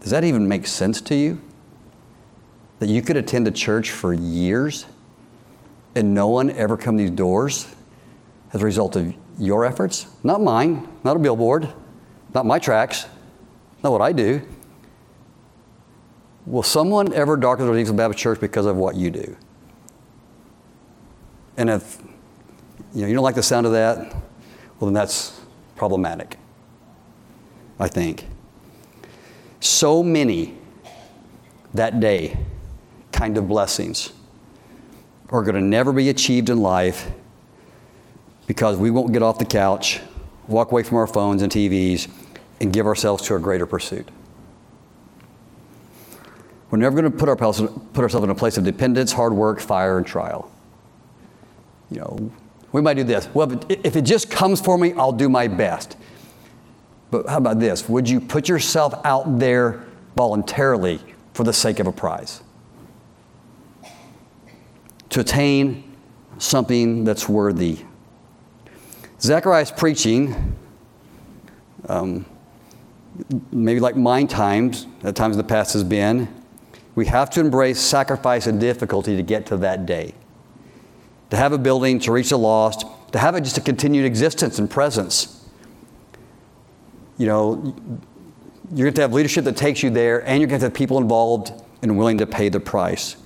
Does 0.00 0.10
that 0.10 0.24
even 0.24 0.48
make 0.48 0.66
sense 0.66 1.00
to 1.02 1.14
you? 1.14 1.40
That 2.78 2.88
you 2.88 3.02
could 3.02 3.16
attend 3.16 3.46
a 3.46 3.50
church 3.50 3.90
for 3.90 4.12
years 4.12 4.86
and 5.94 6.14
no 6.14 6.28
one 6.28 6.50
ever 6.50 6.76
come 6.76 6.96
to 6.96 7.02
these 7.04 7.12
doors 7.12 7.72
as 8.52 8.62
a 8.62 8.64
result 8.64 8.96
of 8.96 9.14
your 9.38 9.64
efforts, 9.64 10.06
not 10.22 10.40
mine, 10.42 10.88
not 11.04 11.16
a 11.16 11.18
billboard, 11.18 11.68
not 12.34 12.46
my 12.46 12.58
tracts, 12.58 13.06
not 13.82 13.92
what 13.92 14.00
I 14.00 14.12
do. 14.12 14.42
Will 16.46 16.62
someone 16.62 17.12
ever 17.12 17.36
darken 17.36 17.66
the 17.66 17.76
Eastland 17.76 17.98
Baptist 17.98 18.20
Church 18.20 18.40
because 18.40 18.66
of 18.66 18.76
what 18.76 18.96
you 18.96 19.10
do? 19.10 19.36
And 21.56 21.70
if 21.70 21.98
you, 22.94 23.02
know, 23.02 23.08
you 23.08 23.14
don't 23.14 23.22
like 23.22 23.34
the 23.34 23.42
sound 23.42 23.66
of 23.66 23.72
that, 23.72 23.98
well, 23.98 24.86
then 24.86 24.92
that's 24.92 25.40
problematic, 25.76 26.36
I 27.78 27.88
think. 27.88 28.26
So 29.60 30.02
many 30.02 30.58
that 31.74 32.00
day 32.00 32.36
kind 33.12 33.38
of 33.38 33.48
blessings 33.48 34.12
are 35.28 35.42
going 35.42 35.54
to 35.54 35.60
never 35.60 35.92
be 35.92 36.08
achieved 36.08 36.50
in 36.50 36.58
life 36.58 37.10
because 38.52 38.76
we 38.76 38.90
won't 38.90 39.14
get 39.14 39.22
off 39.22 39.38
the 39.38 39.46
couch, 39.46 39.98
walk 40.46 40.72
away 40.72 40.82
from 40.82 40.98
our 40.98 41.06
phones 41.06 41.40
and 41.40 41.50
TVs, 41.50 42.06
and 42.60 42.70
give 42.70 42.86
ourselves 42.86 43.24
to 43.24 43.34
a 43.34 43.38
greater 43.38 43.64
pursuit. 43.64 44.06
We're 46.70 46.76
never 46.76 47.00
going 47.00 47.10
to 47.10 47.18
put, 47.18 47.30
ourselves, 47.30 47.62
put 47.94 48.02
ourselves 48.02 48.24
in 48.24 48.28
a 48.28 48.34
place 48.34 48.58
of 48.58 48.64
dependence, 48.64 49.10
hard 49.10 49.32
work, 49.32 49.58
fire, 49.58 49.96
and 49.96 50.06
trial. 50.06 50.52
You 51.90 52.00
know, 52.00 52.30
we 52.72 52.82
might 52.82 52.92
do 52.92 53.04
this. 53.04 53.26
Well, 53.32 53.58
if 53.70 53.96
it 53.96 54.02
just 54.02 54.30
comes 54.30 54.60
for 54.60 54.76
me, 54.76 54.92
I'll 54.98 55.12
do 55.12 55.30
my 55.30 55.48
best. 55.48 55.96
But 57.10 57.26
how 57.30 57.38
about 57.38 57.58
this? 57.58 57.88
Would 57.88 58.06
you 58.06 58.20
put 58.20 58.50
yourself 58.50 58.92
out 59.06 59.38
there 59.38 59.82
voluntarily 60.14 61.00
for 61.32 61.44
the 61.44 61.54
sake 61.54 61.78
of 61.78 61.86
a 61.86 61.92
prize? 61.92 62.42
To 65.08 65.20
attain 65.20 65.96
something 66.36 67.04
that's 67.04 67.30
worthy 67.30 67.86
Zechariah's 69.22 69.70
preaching, 69.70 70.56
um, 71.88 72.26
maybe 73.52 73.78
like 73.78 73.96
mine 73.96 74.26
times, 74.26 74.86
at 75.04 75.14
times 75.14 75.36
in 75.36 75.38
the 75.38 75.48
past 75.48 75.74
has 75.74 75.84
been, 75.84 76.28
we 76.96 77.06
have 77.06 77.30
to 77.30 77.40
embrace 77.40 77.80
sacrifice 77.80 78.48
and 78.48 78.58
difficulty 78.58 79.16
to 79.16 79.22
get 79.22 79.46
to 79.46 79.56
that 79.58 79.86
day. 79.86 80.14
To 81.30 81.36
have 81.36 81.52
a 81.52 81.58
building, 81.58 82.00
to 82.00 82.12
reach 82.12 82.30
the 82.30 82.38
lost, 82.38 82.84
to 83.12 83.18
have 83.18 83.36
it 83.36 83.42
just 83.42 83.56
a 83.56 83.60
continued 83.60 84.04
existence 84.04 84.58
and 84.58 84.68
presence. 84.68 85.48
You 87.16 87.26
know, 87.26 87.74
you're 88.74 88.86
going 88.86 88.94
to 88.94 89.02
have 89.02 89.12
leadership 89.12 89.44
that 89.44 89.56
takes 89.56 89.84
you 89.84 89.90
there, 89.90 90.26
and 90.26 90.40
you're 90.40 90.48
going 90.48 90.60
to 90.60 90.66
have 90.66 90.74
people 90.74 90.98
involved 90.98 91.52
and 91.80 91.96
willing 91.96 92.18
to 92.18 92.26
pay 92.26 92.48
the 92.48 92.60
price. 92.60 93.16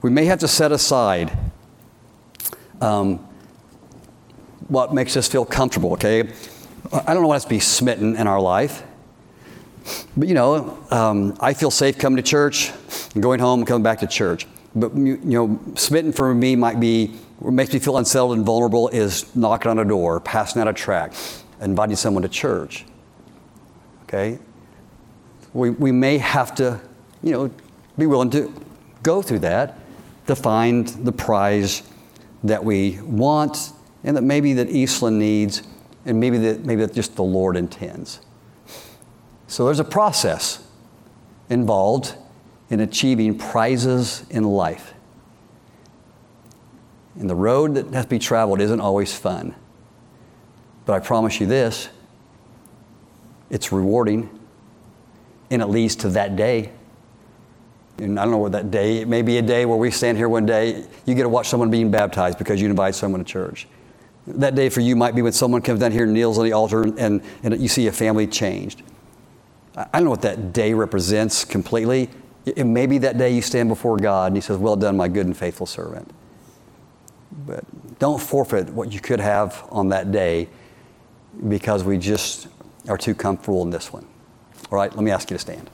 We 0.00 0.10
may 0.10 0.26
have 0.26 0.38
to 0.40 0.48
set 0.48 0.72
aside 0.72 1.36
um, 2.80 3.26
what 4.68 4.94
makes 4.94 5.16
us 5.16 5.28
feel 5.28 5.44
comfortable, 5.44 5.92
okay? 5.92 6.28
I 6.92 7.14
don't 7.14 7.26
what 7.26 7.34
has 7.34 7.44
to 7.44 7.50
be 7.50 7.60
smitten 7.60 8.16
in 8.16 8.26
our 8.26 8.40
life. 8.40 8.82
But 10.16 10.28
you 10.28 10.34
know, 10.34 10.78
um, 10.90 11.36
I 11.40 11.54
feel 11.54 11.70
safe 11.70 11.98
coming 11.98 12.16
to 12.16 12.22
church, 12.22 12.72
going 13.18 13.40
home, 13.40 13.64
coming 13.64 13.82
back 13.82 14.00
to 14.00 14.06
church. 14.06 14.46
But 14.74 14.96
you 14.96 15.18
know, 15.22 15.60
smitten 15.74 16.12
for 16.12 16.34
me 16.34 16.56
might 16.56 16.80
be 16.80 17.08
what 17.38 17.52
makes 17.52 17.72
me 17.72 17.78
feel 17.78 17.96
unsettled 17.96 18.36
and 18.36 18.46
vulnerable 18.46 18.88
is 18.88 19.34
knocking 19.34 19.70
on 19.70 19.78
a 19.78 19.84
door, 19.84 20.20
passing 20.20 20.62
out 20.62 20.68
a 20.68 20.72
tract, 20.72 21.44
inviting 21.60 21.96
someone 21.96 22.22
to 22.22 22.28
church. 22.28 22.84
Okay? 24.04 24.38
We, 25.52 25.70
we 25.70 25.92
may 25.92 26.18
have 26.18 26.54
to, 26.56 26.80
you 27.22 27.32
know, 27.32 27.50
be 27.98 28.06
willing 28.06 28.30
to 28.30 28.52
go 29.02 29.22
through 29.22 29.40
that 29.40 29.78
to 30.26 30.36
find 30.36 30.86
the 30.88 31.12
prize 31.12 31.82
that 32.44 32.64
we 32.64 33.00
want 33.02 33.72
and 34.04 34.16
that 34.16 34.22
maybe 34.22 34.52
that 34.54 34.70
Eastland 34.70 35.18
needs, 35.18 35.62
and 36.04 36.18
maybe 36.18 36.38
that 36.38 36.64
maybe 36.64 36.84
that 36.84 36.94
just 36.94 37.16
the 37.16 37.22
Lord 37.22 37.56
intends. 37.56 38.20
So 39.46 39.66
there's 39.66 39.80
a 39.80 39.84
process 39.84 40.66
involved 41.50 42.14
in 42.70 42.80
achieving 42.80 43.36
prizes 43.38 44.24
in 44.30 44.44
life. 44.44 44.94
And 47.18 47.28
the 47.28 47.34
road 47.34 47.74
that 47.74 47.92
has 47.92 48.06
to 48.06 48.08
be 48.08 48.18
traveled 48.18 48.60
isn't 48.60 48.80
always 48.80 49.14
fun. 49.14 49.54
But 50.86 50.94
I 50.94 51.00
promise 51.00 51.40
you 51.40 51.46
this 51.46 51.88
it's 53.50 53.70
rewarding, 53.70 54.30
and 55.50 55.60
it 55.60 55.66
leads 55.66 55.94
to 55.96 56.08
that 56.10 56.36
day. 56.36 56.72
And 57.98 58.18
I 58.18 58.24
don't 58.24 58.32
know 58.32 58.38
what 58.38 58.52
that 58.52 58.70
day, 58.70 59.02
it 59.02 59.08
may 59.08 59.20
be 59.20 59.36
a 59.36 59.42
day 59.42 59.66
where 59.66 59.76
we 59.76 59.90
stand 59.90 60.16
here 60.16 60.28
one 60.28 60.46
day, 60.46 60.86
you 61.04 61.14
get 61.14 61.24
to 61.24 61.28
watch 61.28 61.48
someone 61.48 61.70
being 61.70 61.90
baptized 61.90 62.38
because 62.38 62.60
you 62.60 62.68
invite 62.70 62.94
someone 62.94 63.22
to 63.22 63.30
church. 63.30 63.68
That 64.26 64.54
day 64.54 64.68
for 64.68 64.80
you 64.80 64.94
might 64.94 65.14
be 65.14 65.22
when 65.22 65.32
someone 65.32 65.62
comes 65.62 65.80
down 65.80 65.92
here 65.92 66.04
and 66.04 66.12
kneels 66.12 66.38
on 66.38 66.44
the 66.44 66.52
altar 66.52 66.82
and, 66.82 67.22
and 67.42 67.60
you 67.60 67.68
see 67.68 67.86
a 67.88 67.92
family 67.92 68.26
changed. 68.26 68.82
I 69.76 69.86
don't 69.94 70.04
know 70.04 70.10
what 70.10 70.22
that 70.22 70.52
day 70.52 70.74
represents 70.74 71.44
completely. 71.44 72.10
It 72.44 72.64
may 72.64 72.86
be 72.86 72.98
that 72.98 73.18
day 73.18 73.34
you 73.34 73.42
stand 73.42 73.68
before 73.68 73.96
God 73.96 74.28
and 74.28 74.36
He 74.36 74.40
says, 74.40 74.58
Well 74.58 74.76
done, 74.76 74.96
my 74.96 75.08
good 75.08 75.26
and 75.26 75.36
faithful 75.36 75.66
servant. 75.66 76.10
But 77.46 77.64
don't 77.98 78.20
forfeit 78.20 78.70
what 78.70 78.92
you 78.92 79.00
could 79.00 79.20
have 79.20 79.64
on 79.70 79.88
that 79.88 80.12
day 80.12 80.48
because 81.48 81.82
we 81.82 81.98
just 81.98 82.48
are 82.88 82.98
too 82.98 83.14
comfortable 83.14 83.62
in 83.62 83.70
this 83.70 83.92
one. 83.92 84.06
All 84.70 84.76
right, 84.76 84.94
let 84.94 85.02
me 85.02 85.10
ask 85.10 85.30
you 85.30 85.36
to 85.36 85.40
stand. 85.40 85.70